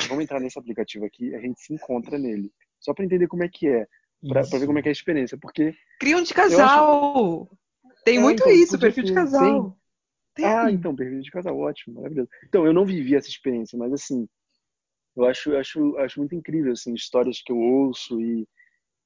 [0.07, 2.51] Vamos entrar nesse aplicativo aqui, a gente se encontra nele.
[2.80, 3.88] Só para entender como é que é.
[4.28, 5.76] Pra, pra, ver como é que é a experiência, porque...
[5.99, 7.43] Cria um de casal!
[7.43, 7.57] Acho...
[8.03, 9.78] Tem é, muito então, isso, perfil de casal.
[10.34, 10.45] Tem.
[10.45, 12.30] Ah, então, perfil de casal, ótimo, maravilhoso.
[12.47, 14.28] Então, eu não vivi essa experiência, mas assim,
[15.15, 18.47] eu acho, acho, acho muito incrível, assim, histórias que eu ouço e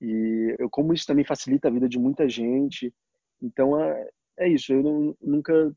[0.02, 2.92] e eu, como isso também facilita a vida de muita gente,
[3.40, 4.74] então é, é isso.
[4.74, 5.76] Eu não, nunca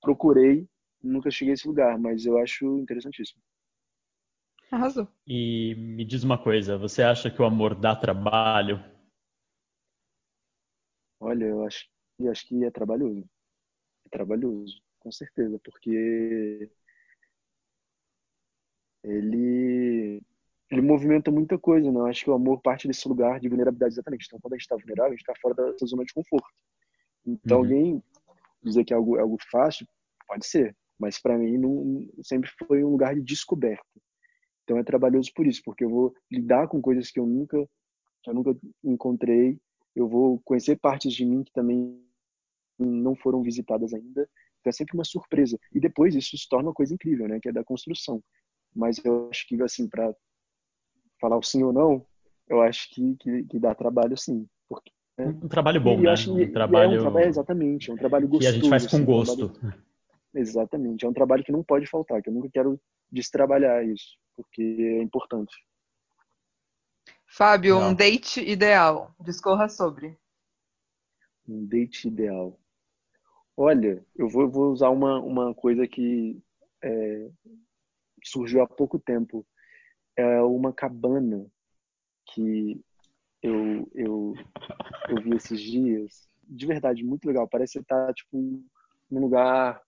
[0.00, 0.66] procurei,
[1.00, 3.40] nunca cheguei a esse lugar, mas eu acho interessantíssimo.
[4.68, 5.06] Arrasou.
[5.26, 8.82] E me diz uma coisa, você acha que o amor dá trabalho?
[11.20, 11.86] Olha, eu acho,
[12.18, 13.24] eu acho que é trabalhoso.
[14.06, 16.68] É trabalhoso, com certeza, porque
[19.04, 20.20] ele
[20.72, 22.00] ele movimenta muita coisa, né?
[22.00, 24.24] Eu acho que o amor parte desse lugar de vulnerabilidade exatamente.
[24.26, 26.48] Então, quando a gente está vulnerável, a gente está fora da zona de conforto.
[27.26, 27.64] Então, uhum.
[27.64, 28.02] alguém
[28.62, 29.86] dizer que é algo, é algo fácil,
[30.26, 33.84] pode ser, mas para mim não, sempre foi um lugar de descoberta.
[34.64, 37.58] Então é trabalhoso por isso, porque eu vou lidar com coisas que eu nunca,
[38.22, 39.58] que eu nunca encontrei,
[39.94, 42.00] eu vou conhecer partes de mim que também
[42.78, 44.22] não foram visitadas ainda.
[44.60, 45.58] Então é sempre uma surpresa.
[45.74, 47.38] E depois isso se torna uma coisa incrível, né?
[47.40, 48.22] Que é da construção.
[48.74, 50.14] Mas eu acho que, assim, para
[51.22, 52.04] falar o sim ou não,
[52.48, 54.48] eu acho que, que, que dá trabalho sim.
[54.68, 55.26] Porque, né?
[55.42, 56.10] Um trabalho bom, e né?
[56.10, 56.96] Acho, um trabalho...
[56.96, 58.50] É um trabalho, exatamente, é um trabalho gostoso.
[58.50, 59.44] Que a gente faz com assim, gosto.
[59.44, 59.82] Um trabalho...
[60.34, 64.62] Exatamente, é um trabalho que não pode faltar, que eu nunca quero destrabalhar isso, porque
[64.62, 65.54] é importante.
[67.26, 67.90] Fábio, não.
[67.90, 69.14] um date ideal.
[69.20, 70.18] Discorra sobre.
[71.48, 72.58] Um date ideal.
[73.56, 76.42] Olha, eu vou, vou usar uma, uma coisa que
[76.82, 77.30] é,
[78.24, 79.46] surgiu há pouco tempo.
[80.16, 81.46] É uma cabana
[82.26, 82.80] que
[83.42, 84.34] eu, eu,
[85.08, 86.28] eu vi esses dias.
[86.42, 87.48] De verdade, muito legal.
[87.48, 88.62] Parece estar tá, tipo,
[89.10, 89.80] num lugar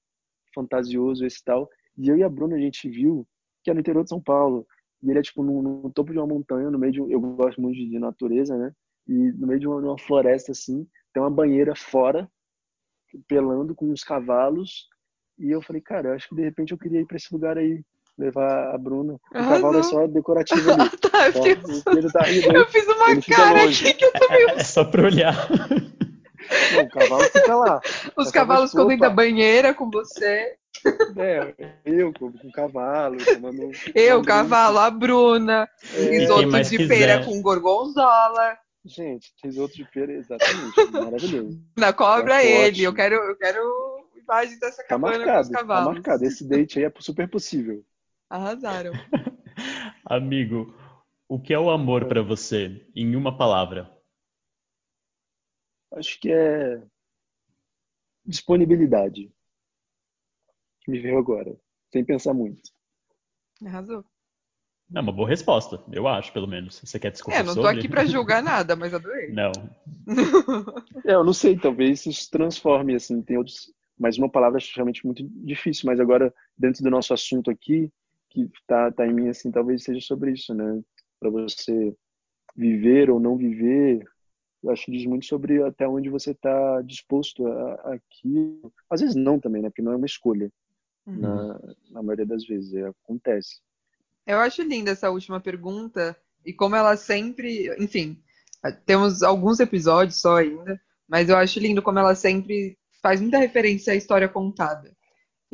[0.54, 1.68] fantasioso esse tal.
[1.96, 3.26] E eu e a Bruna, a gente viu
[3.62, 4.66] que é no interior de São Paulo.
[5.02, 6.98] E ele é, tipo, no, no topo de uma montanha, no meio de...
[7.00, 8.74] Eu gosto muito de natureza, né?
[9.06, 12.30] E no meio de uma, de uma floresta, assim, tem uma banheira fora,
[13.28, 14.88] pelando com uns cavalos.
[15.38, 17.84] E eu falei, cara, acho que de repente eu queria ir para esse lugar aí,
[18.18, 19.14] levar a Bruna.
[19.14, 20.90] O ah, cavalo é só decorativo ali.
[20.98, 21.82] tá, eu, fiz...
[22.12, 24.50] tá eu fiz uma cara aqui que eu tô meio...
[24.56, 25.48] É só pra olhar.
[26.74, 27.80] Não, o cavalo fica lá.
[28.16, 30.56] Os é cavalos ficam dentro da banheira com você.
[31.16, 31.54] É,
[31.84, 33.70] eu com o cavalo, tomando.
[33.94, 36.88] Eu, cavalo, a Bruna, é, risoto de quiser.
[36.88, 38.58] pera com gorgonzola.
[38.84, 40.90] Gente, risoto de pera, exatamente.
[40.92, 41.58] Maravilhoso.
[41.76, 42.82] Na cobra é ele.
[42.82, 45.86] Eu quero, eu quero imagem dessa tá cabana marcado, com os cavalos.
[45.86, 46.24] Tá marcado.
[46.24, 47.84] Esse date aí é super possível.
[48.34, 48.90] Arrasaram.
[50.04, 50.74] Amigo,
[51.28, 53.96] o que é o amor para você, em uma palavra?
[55.92, 56.82] Acho que é
[58.26, 59.32] disponibilidade.
[60.88, 61.56] Me veio agora,
[61.92, 62.60] sem pensar muito.
[63.64, 64.04] Arrasou.
[64.92, 66.80] É uma boa resposta, eu acho, pelo menos.
[66.80, 67.78] Você quer discutir É, não tô sobre?
[67.78, 69.28] aqui para julgar nada, mas adorei.
[69.32, 69.52] Não.
[71.06, 73.72] é, eu não sei, talvez isso se transforme, assim, tem outros...
[73.96, 77.92] Mas uma palavra é realmente muito difícil, mas agora, dentro do nosso assunto aqui,
[78.34, 80.82] que tá, tá em mim, assim, talvez seja sobre isso, né?
[81.20, 81.94] Para você
[82.56, 84.04] viver ou não viver,
[84.62, 88.72] eu acho que diz muito sobre até onde você está disposto a, aquilo.
[88.90, 89.68] Às vezes não também, né?
[89.68, 90.50] Porque não é uma escolha.
[91.06, 91.18] Uhum.
[91.18, 91.60] Na,
[91.90, 93.60] na maioria das vezes, é, acontece.
[94.26, 98.18] Eu acho linda essa última pergunta e como ela sempre, enfim,
[98.86, 103.92] temos alguns episódios só ainda, mas eu acho lindo como ela sempre faz muita referência
[103.92, 104.90] à história contada.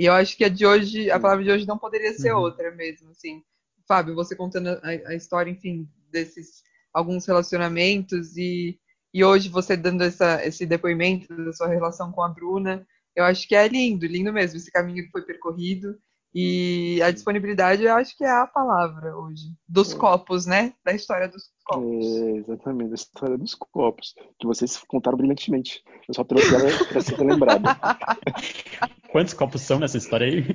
[0.01, 2.41] E eu acho que a de hoje, a palavra de hoje não poderia ser uhum.
[2.41, 3.43] outra mesmo, assim.
[3.87, 8.81] Fábio, você contando a, a história, enfim, desses alguns relacionamentos e
[9.13, 13.47] e hoje você dando essa, esse depoimento da sua relação com a Bruna, eu acho
[13.47, 15.99] que é lindo, lindo mesmo, esse caminho que foi percorrido.
[16.33, 19.53] E a disponibilidade eu acho que é a palavra hoje.
[19.69, 19.97] Dos é.
[19.97, 20.73] copos, né?
[20.85, 22.07] Da história dos copos.
[22.07, 24.15] É, exatamente, da história dos copos.
[24.39, 25.83] Que vocês contaram brilhantemente.
[26.09, 27.77] Eu só trouxe ela para ser lembrada.
[29.11, 30.47] Quantos copos são nessa história aí?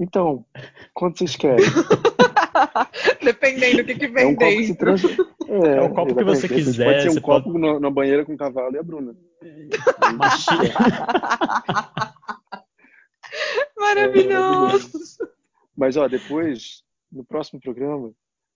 [0.00, 0.44] Então,
[0.94, 1.64] quantos vocês querem?
[3.22, 4.76] Dependendo do que, que vem é um dentro.
[4.76, 5.04] Trans...
[5.48, 6.84] É, é, o copo que você quiser.
[6.84, 7.80] Pode ser um copo pode...
[7.80, 9.14] na banheira com o cavalo e a Bruna.
[13.94, 15.22] Maravilhoso.
[15.22, 15.28] É,
[15.76, 18.12] Mas, ó, depois, no próximo programa,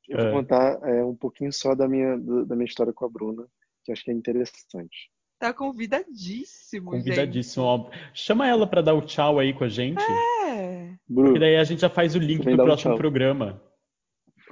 [0.09, 0.33] eu vou é.
[0.33, 3.47] contar é, um pouquinho só da minha, da minha história com a Bruna,
[3.85, 5.11] que acho que é interessante.
[5.39, 7.91] Tá convidadíssimo, Convidadíssimo.
[7.93, 8.11] Gente.
[8.15, 10.01] Chama ela para dar o tchau aí com a gente.
[10.01, 10.95] É.
[11.09, 13.61] Bru, daí a gente já faz o link pro próximo programa.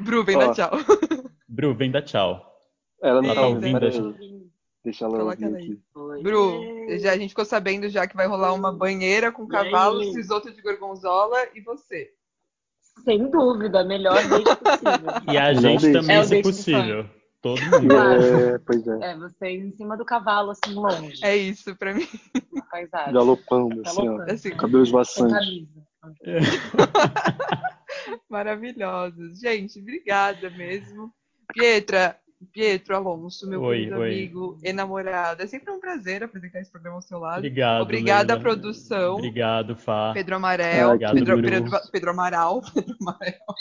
[0.00, 0.70] Bru, vem Ó, dar tchau.
[1.48, 2.44] Bru, vem dar tchau.
[3.02, 4.39] Ela não ela tá ouvindo.
[4.82, 5.82] Deixa ela Coloca ouvir aqui.
[5.94, 6.22] Oi.
[6.22, 10.50] Bru, já, a gente ficou sabendo já que vai rolar uma banheira com cavalos, risoto
[10.50, 12.10] de gorgonzola e você.
[13.04, 15.10] Sem dúvida, melhor desde possível.
[15.32, 17.06] E a gente também, é se possível.
[17.42, 17.94] Todo mundo.
[17.94, 19.10] É, pois é.
[19.10, 21.24] É, vocês em cima do cavalo, assim, longe.
[21.24, 22.06] É isso pra mim.
[22.70, 23.12] Paisagem.
[23.12, 24.22] Galopando, assim, ó.
[24.22, 24.50] Assim.
[24.50, 25.68] Cabelos vaçantes.
[26.24, 26.38] É.
[28.28, 29.40] Maravilhosos.
[29.40, 31.12] Gente, obrigada mesmo.
[31.52, 32.16] Pietra,
[32.52, 34.08] Pietro Alonso, meu oi, querido oi.
[34.08, 35.42] amigo e namorado.
[35.42, 37.38] É sempre um prazer apresentar esse programa ao seu lado.
[37.38, 37.82] Obrigado.
[37.82, 39.16] Obrigada à produção.
[39.16, 40.12] Obrigado, Fá.
[40.14, 40.88] Pedro Amarel.
[40.88, 42.62] Obrigado, Pedro, Pedro, Pedro, Amaral.
[42.72, 43.54] Pedro Amaral.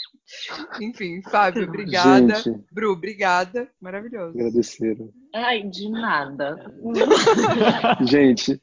[0.80, 2.36] Enfim, Fábio, obrigada.
[2.36, 3.68] Gente, Bru, obrigada.
[3.80, 4.38] Maravilhoso.
[4.38, 5.10] Agradeceram.
[5.34, 6.72] Ai, de nada.
[8.08, 8.60] Gente,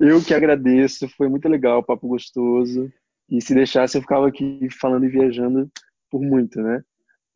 [0.00, 1.08] eu que agradeço.
[1.10, 2.90] Foi muito legal, papo gostoso.
[3.30, 5.70] E se deixasse, eu ficava aqui falando e viajando
[6.10, 6.82] por muito, né?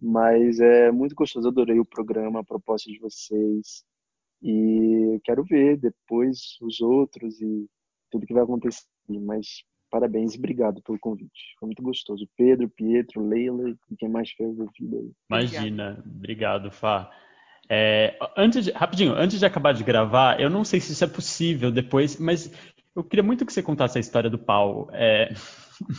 [0.02, 3.84] Mas é muito gostoso, adorei o programa, a proposta de vocês.
[4.42, 7.66] E quero ver depois os outros e
[8.10, 8.84] tudo que vai acontecer.
[9.08, 11.54] Mas parabéns e obrigado pelo convite.
[11.60, 12.28] Foi muito gostoso.
[12.36, 15.12] Pedro, Pietro, Leila e quem mais fez a vida aí.
[15.30, 17.08] Imagina, obrigado, Fá.
[17.68, 21.06] É, antes de, rapidinho, antes de acabar de gravar, eu não sei se isso é
[21.06, 22.52] possível depois, mas
[22.94, 24.88] eu queria muito que você contasse a história do pau.
[24.92, 25.32] É...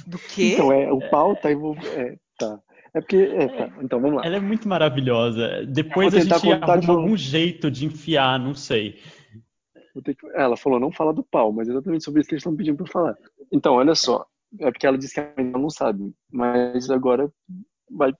[0.05, 0.53] Do quê?
[0.53, 1.87] Então, é, o pau tá envolvido.
[1.87, 2.59] É, tá.
[2.95, 3.17] É porque.
[3.17, 3.69] É, tá.
[3.81, 4.25] Então, vamos lá.
[4.25, 5.65] Ela é muito maravilhosa.
[5.67, 8.99] Depois a gente arruma de um- algum jeito de enfiar, não sei.
[10.03, 12.55] Que- Ela falou não fala do pau, mas é exatamente sobre isso que eles estão
[12.55, 13.15] pedindo para falar.
[13.51, 14.25] Então, olha só.
[14.59, 17.27] É porque ela disse que ainda não sabe, mas agora
[17.89, 18.13] vai,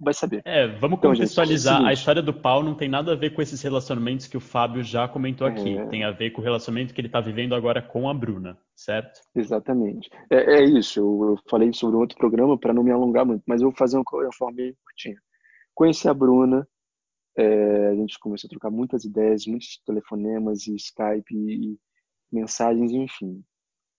[0.00, 0.40] vai saber.
[0.46, 1.74] É, vamos Então, gente, contextualizar.
[1.74, 1.90] é o seguinte.
[1.90, 4.82] a história do pau não tem nada a ver com esses relacionamentos que o Fábio
[4.82, 5.76] já comentou aqui.
[5.76, 5.86] É.
[5.86, 9.20] Tem a ver com o relacionamento que ele está vivendo agora com a Bruna, certo?
[9.34, 10.10] Exatamente.
[10.30, 11.00] É, é isso.
[11.00, 14.32] Eu, falei sobre outro programa para não me alongar muito, mas eu vou fazer uma
[14.32, 15.16] forma bem curtinha.
[15.74, 16.66] Conheci a Bruna,
[17.36, 21.78] é, a gente começou a trocar muitas ideias, muitos telefonemas e Skype e, e
[22.30, 23.44] mensagens, enfim.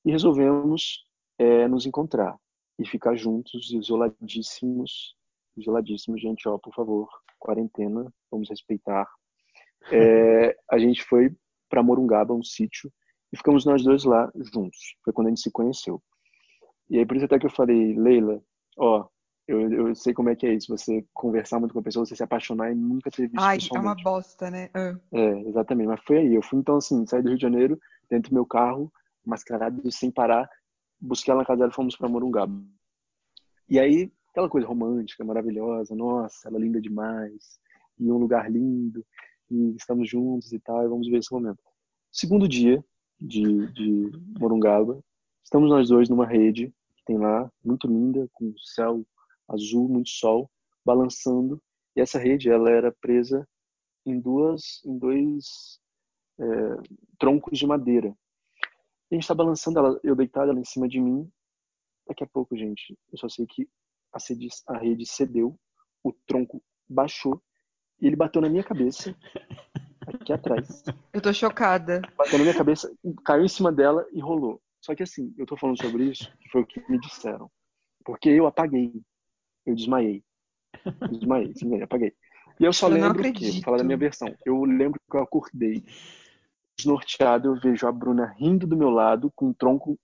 [0.05, 1.05] E resolvemos
[1.37, 2.37] é, nos encontrar
[2.79, 5.15] e ficar juntos, isoladíssimos.
[5.57, 7.09] Isoladíssimos, gente, ó, por favor,
[7.39, 9.07] quarentena, vamos respeitar.
[9.91, 11.33] É, a gente foi
[11.69, 12.91] para Morungaba, um sítio,
[13.35, 14.95] e ficamos nós dois lá juntos.
[15.03, 16.01] Foi quando a gente se conheceu.
[16.89, 18.41] E aí, por isso até que eu falei, Leila,
[18.77, 19.07] ó,
[19.45, 22.15] eu, eu sei como é que é isso, você conversar muito com a pessoa, você
[22.15, 24.69] se apaixonar e nunca ter visto Ai, é uma bosta, né?
[24.73, 24.95] Ah.
[25.11, 25.87] É, exatamente.
[25.87, 26.33] Mas foi aí.
[26.33, 27.77] Eu fui, então, assim, saí do Rio de Janeiro,
[28.09, 28.91] dentro do meu carro,
[29.25, 30.49] mascarado, sem parar,
[30.99, 32.63] busquei ela na casa dela e fomos para Morungaba.
[33.67, 37.59] E aí, aquela coisa romântica, maravilhosa, nossa, ela é linda demais,
[37.99, 39.05] e um lugar lindo,
[39.51, 41.59] e estamos juntos e tal, e vamos ver esse momento.
[42.11, 42.81] Segundo dia
[43.19, 45.01] de, de Morungaba,
[45.43, 49.05] estamos nós dois numa rede que tem lá, muito linda, com céu
[49.47, 50.49] azul, muito sol,
[50.85, 51.61] balançando,
[51.95, 53.47] e essa rede, ela era presa
[54.05, 55.79] em duas, em dois
[56.39, 56.43] é,
[57.17, 58.09] troncos de madeira.
[59.09, 61.29] E a gente está balançando ela, eu deitado ela em cima de mim.
[62.07, 63.67] Daqui a pouco, gente, eu só sei que
[64.13, 65.57] a, sede- a rede cedeu,
[66.03, 67.41] o tronco baixou
[67.99, 69.15] e ele bateu na minha cabeça,
[70.07, 70.83] aqui atrás.
[71.13, 72.01] Eu tô chocada.
[72.17, 72.91] Bateu na minha cabeça,
[73.25, 74.61] caiu em cima dela e rolou.
[74.81, 77.49] Só que assim, eu tô falando sobre isso, que foi o que me disseram.
[78.03, 78.93] Porque eu apaguei.
[79.65, 80.23] Eu desmaiei.
[81.01, 82.13] Eu desmaiei, sim, apaguei.
[82.59, 83.51] E eu só Eu lembro o quê?
[83.51, 84.33] Vou falar da minha versão.
[84.45, 85.83] Eu lembro que eu acordei
[86.77, 89.97] desnorteado, eu vejo a Bruna rindo do meu lado, com um tronco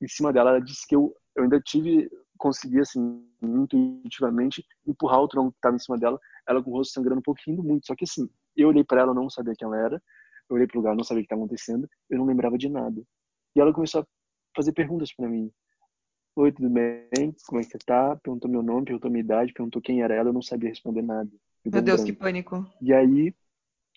[0.00, 0.50] em cima dela.
[0.50, 5.76] Ela disse que eu, eu ainda tive, consegui, assim, intuitivamente, empurrar o tronco que estava
[5.76, 7.86] em cima dela, ela com o rosto sangrando um pouco, rindo muito.
[7.86, 8.28] Só que assim,
[8.62, 10.02] eu olhei para ela, não sabia quem ela era,
[10.48, 12.68] eu olhei para o lugar, não sabia o que estava acontecendo, eu não lembrava de
[12.68, 13.02] nada.
[13.54, 14.06] E ela começou a
[14.54, 15.50] fazer perguntas para mim.
[16.36, 17.34] Oi, tudo bem?
[17.46, 18.14] Como é que você tá?
[18.16, 21.30] Perguntou meu nome, perguntou minha idade, perguntou quem era ela, eu não sabia responder nada.
[21.64, 22.04] Meu Deus, branco.
[22.04, 22.66] que pânico.
[22.80, 23.34] E aí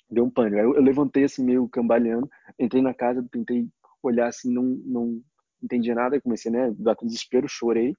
[0.09, 0.57] deu um pânico.
[0.57, 3.67] Eu, eu levantei assim, meio cambaleando, entrei na casa, tentei
[4.01, 5.21] olhar assim, não, não
[5.61, 7.95] entendi nada, comecei, né, dar com desespero, chorei.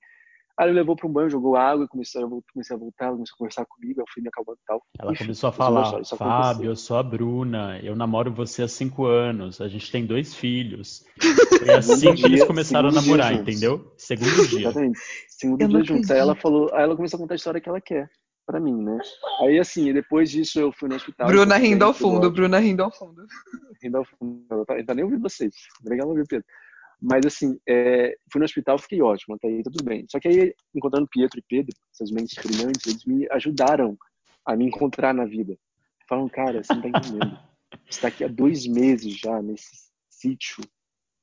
[0.59, 1.87] Aí ele levou para um banho, jogou água,
[2.29, 4.83] vol- comecei a voltar, ela começou a conversar comigo, eu fui me acalmando e tal.
[4.99, 8.63] Ela Enfim, começou a da falar: história, Fábio, eu sou a Bruna, eu namoro você
[8.63, 11.05] há cinco anos, a gente tem dois filhos.
[11.59, 13.55] Foi assim que eles começaram a namorar, juntos.
[13.55, 13.93] entendeu?
[13.97, 14.61] Segundo dia.
[14.61, 14.99] Exatamente.
[15.29, 16.11] Segundo Eu dia juntos.
[16.11, 18.11] Aí ela falou, aí ela começou a contar a história que ela quer
[18.47, 18.99] pra mim, né?
[19.43, 21.27] Aí assim, depois disso eu fui no hospital.
[21.29, 22.31] Bruna rindo ao fundo.
[22.31, 23.25] Bruna rindo ao fundo.
[23.83, 24.45] rindo ao fundo.
[24.51, 25.55] Ela tá, tá nem ouvindo vocês.
[25.81, 26.45] Obrigado, ouviu, Pedro.
[27.01, 30.05] Mas assim, é, fui no hospital, fiquei ótimo, até aí tudo bem.
[30.11, 33.97] Só que aí, encontrando Pietro e Pedro, essas mentes brilhantes, eles me ajudaram
[34.45, 35.57] a me encontrar na vida.
[36.09, 37.39] Falam, cara, você não tá entendendo.
[37.89, 40.63] Você tá aqui há dois meses já nesse sítio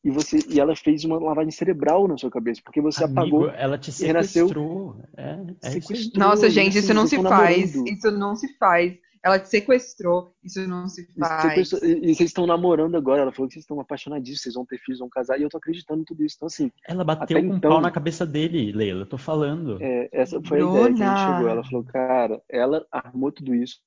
[0.03, 3.49] e você e ela fez uma lavagem cerebral na sua cabeça, porque você Amigo, apagou
[3.49, 4.47] ela te e renasceu.
[4.47, 4.95] sequestrou.
[5.17, 5.69] É, é.
[5.71, 6.27] Sequestrou.
[6.27, 7.73] Nossa, gente, assim, isso não se faz.
[7.73, 7.91] namorando.
[7.91, 8.97] Isso não se faz.
[9.23, 10.33] Ela te sequestrou.
[10.43, 11.71] Isso não se faz.
[11.73, 13.21] E e vocês estão namorando agora.
[13.21, 15.57] Ela falou que vocês estão apaixonadíssimos, vocês vão ter filhos, vão casar, e eu tô
[15.57, 16.35] acreditando em tudo isso.
[16.37, 19.81] Então, assim, Ela bateu um então- pau na cabeça dele, Leila, eu tô falando.
[19.81, 21.49] É, essa foi a ideia que a gente chegou.
[21.49, 23.79] Ela falou, cara, ela armou tudo isso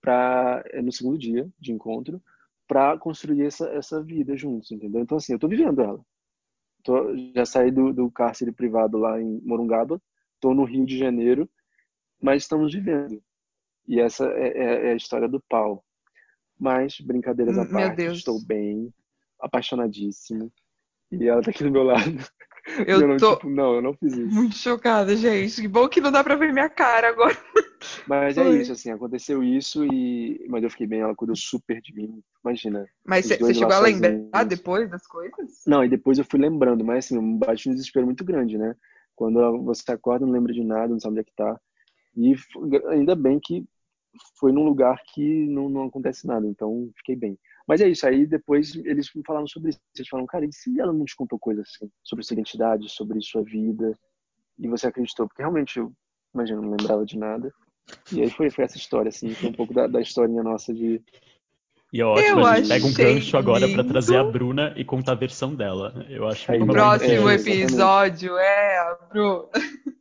[0.00, 2.22] pra, é, no segundo dia de encontro
[2.66, 5.02] para construir essa, essa vida juntos, entendeu?
[5.02, 6.00] Então, assim, eu tô vivendo ela.
[6.82, 10.00] Tô, já saí do, do cárcere privado lá em Morungaba,
[10.40, 11.48] tô no Rio de Janeiro,
[12.22, 13.22] mas estamos vivendo.
[13.88, 15.84] E essa é, é- é a história do pau.
[16.58, 18.18] Mas, brincadeiras à Hum, Meu parte, Deus.
[18.18, 18.92] estou bem,
[19.40, 20.52] apaixonadíssimo.
[21.10, 22.02] E ela tá aqui do meu lado.
[22.86, 24.26] E Eu não, tô tipo, não, eu não fiz isso.
[24.34, 25.62] muito chocada, gente.
[25.62, 27.34] Que bom que não dá pra ver minha cara agora.
[28.06, 28.60] Mas é Foi.
[28.60, 30.46] isso, assim, aconteceu isso e.
[30.48, 32.22] Mas eu fiquei bem, ela cuidou super de mim.
[32.44, 32.86] Imagina.
[33.04, 34.48] Mas você chegou a lembrar sozinhos.
[34.48, 35.62] depois das coisas?
[35.66, 38.76] Não, e depois eu fui lembrando, mas assim, um bate um desespero muito grande, né?
[39.16, 41.58] Quando você acorda, não lembra de nada, não sabe onde é que tá.
[42.16, 42.34] E
[42.88, 43.64] ainda bem que
[44.38, 47.38] foi num lugar que não, não acontece nada, então fiquei bem.
[47.66, 49.78] Mas é isso, aí depois eles me falaram sobre isso.
[49.96, 53.20] Eles falaram, cara, e se ela não te contou coisas assim, sobre sua identidade, sobre
[53.20, 53.96] sua vida,
[54.58, 55.28] e você acreditou?
[55.28, 55.92] Porque realmente eu,
[56.34, 57.52] imagina, não lembrava de nada.
[58.12, 61.00] E aí foi, foi essa história, assim, foi um pouco da, da historinha nossa de.
[61.92, 63.88] E é ótimo, Eu a gente pega um gancho agora pra lindo.
[63.88, 66.06] trazer a Bruna e contar a versão dela.
[66.08, 69.48] Eu acho É, que O próximo é, episódio é a Bru.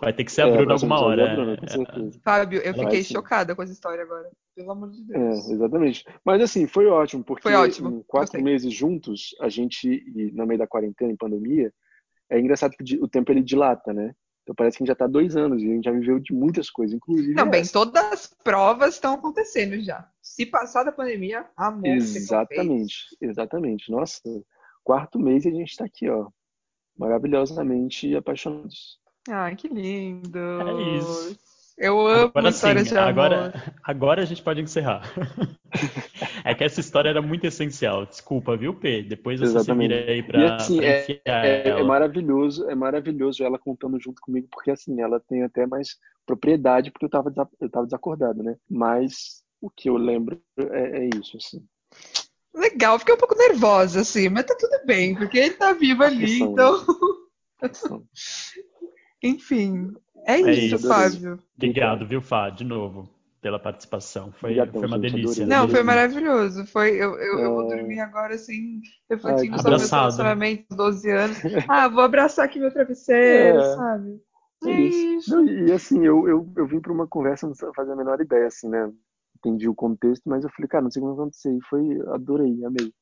[0.00, 1.32] vai ter que ser a É, Bruna próximo alguma é hora.
[1.32, 2.20] a Bruna, com É, certeza.
[2.24, 3.14] Fábio, eu Vai fiquei sim.
[3.14, 4.30] chocada com essa história agora.
[4.54, 5.48] Pelo amor de É, Deus.
[5.50, 6.04] exatamente.
[6.24, 8.42] Mas assim, foi ótimo, porque Foi ótimo, em quatro gostei.
[8.42, 11.72] meses juntos, a gente, e no meio da quarentena, em pandemia,
[12.30, 14.12] é engraçado que o tempo ele dilata, né?
[14.42, 16.18] Então parece que a gente já tá há dois anos e a gente já viveu
[16.18, 17.34] de muitas coisas, inclusive.
[17.34, 17.72] Não, bem, essa.
[17.74, 20.08] todas as provas estão acontecendo já.
[20.22, 21.86] Se passar da pandemia, amor.
[21.86, 23.90] Exatamente, exatamente.
[23.90, 24.22] Nossa,
[24.82, 26.28] quarto mês e a gente tá aqui, ó,
[26.96, 28.98] maravilhosamente apaixonados.
[29.28, 30.38] Ai, que lindo.
[30.38, 31.38] É isso.
[31.76, 33.10] Eu amo Agora histórias sim, de amor.
[33.10, 33.52] agora,
[33.84, 35.02] agora a gente pode encerrar.
[36.44, 38.04] é que essa história era muito essencial.
[38.06, 39.02] Desculpa, viu, P?
[39.02, 39.94] Depois você Exatamente.
[39.94, 41.84] se vira aí pra, E assim, pra é- enfiar É, é ela.
[41.84, 47.04] maravilhoso, é maravilhoso ela contando junto comigo, porque assim, ela tem até mais propriedade, porque
[47.04, 48.56] eu tava, eu tava desacordado, né?
[48.68, 51.64] Mas o que eu lembro é, é isso, assim.
[52.54, 56.40] Legal, fiquei um pouco nervosa, assim, mas tá tudo bem, porque ele tá vivo ali,
[56.40, 56.84] então.
[59.22, 59.92] Enfim,
[60.26, 60.88] é É isso, isso.
[60.88, 61.38] Fábio.
[61.56, 63.08] Obrigado, viu, Fá, de novo,
[63.40, 64.32] pela participação.
[64.32, 65.44] Foi, Obrigadão, foi uma gente, delícia.
[65.44, 65.58] adorei.
[65.58, 66.66] Não, foi maravilhoso.
[66.66, 67.76] Foi, eu, eu, eu vou É.
[67.76, 70.00] dormir agora, assim, refletindo Ai, sobre meus Abraçado.
[70.02, 71.38] relacionamentos, 12 anos.
[71.68, 73.74] Ah, vou abraçar aqui meu travesseiro, É.
[73.76, 74.20] sabe?
[74.64, 75.30] É É isso.
[75.36, 78.46] Não, e assim, eu, eu, eu vim para uma conversa, não fazia a menor ideia,
[78.46, 78.92] assim, né?
[79.36, 81.52] Entendi o contexto, mas eu falei, cara, não sei como vai acontecer.
[81.56, 82.92] E foi, adorei, amei.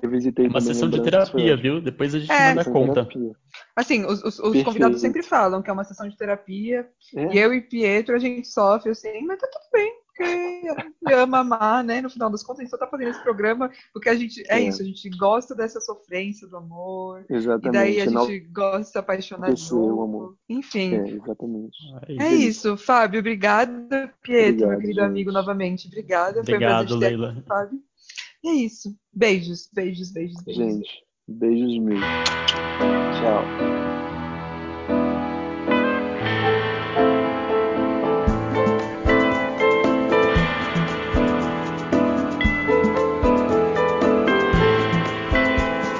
[0.00, 1.80] Eu visitei É uma sessão de terapia, viu?
[1.80, 2.48] Depois a gente É.
[2.54, 3.04] manda conta.
[3.04, 3.32] terapia.
[3.76, 6.88] Assim, os, os- os convidados sempre falam que é uma sessão de terapia.
[7.14, 10.82] É, E eu e Pietro, a gente sofre, assim, mas tá tudo bem, porque a
[10.82, 12.00] gente ama amar, né?
[12.00, 14.42] No final das contas, a gente só tá fazendo esse programa porque a gente.
[14.48, 14.60] É, É.
[14.62, 17.24] isso, a gente gosta dessa sofrência do amor.
[17.28, 17.72] E exatamente.
[17.72, 20.36] daí a Não- gente gosta de se apaixonar de amor.
[20.48, 20.94] Enfim.
[20.94, 21.76] É, exatamente.
[22.08, 22.76] É É isso.
[22.78, 23.20] Fábio.
[23.20, 25.10] Obrigada, Pietro, meu Obrigado, querido gente.
[25.10, 25.86] amigo, novamente.
[25.86, 26.32] Obrigada.
[26.32, 27.30] Foi um Obrigado, prazer te ter Leila.
[27.32, 27.78] aqui, Fábio.
[28.44, 28.92] E é isso.
[29.12, 30.64] Beijos, beijos, beijos, beijos.
[30.64, 32.00] Gente, beijos mil.
[33.20, 33.44] Tchau.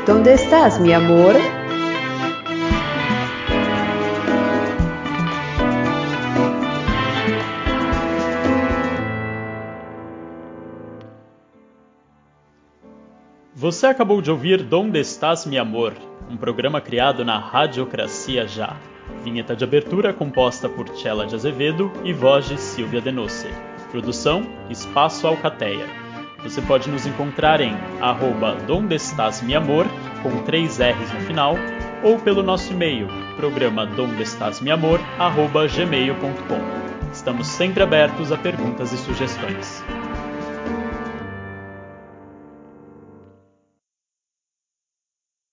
[0.05, 1.37] ¿Dónde estás, mi amor?
[13.63, 15.95] Você acabou de ouvir Donde Estás, Mi Amor,
[16.29, 18.75] um programa criado na Radiocracia Já.
[19.23, 23.47] Vinheta de abertura composta por Tchela de Azevedo e voz de Silvia Denose.
[23.93, 25.87] Produção Espaço Alcateia.
[26.43, 29.87] Você pode nos encontrar em arroba Donde Estás, Mi Amor,
[30.25, 31.55] com três R's no final,
[32.03, 33.07] ou pelo nosso e-mail,
[33.37, 37.13] programa dondestasmiamor, arroba gmail.com.
[37.13, 39.85] Estamos sempre abertos a perguntas e sugestões.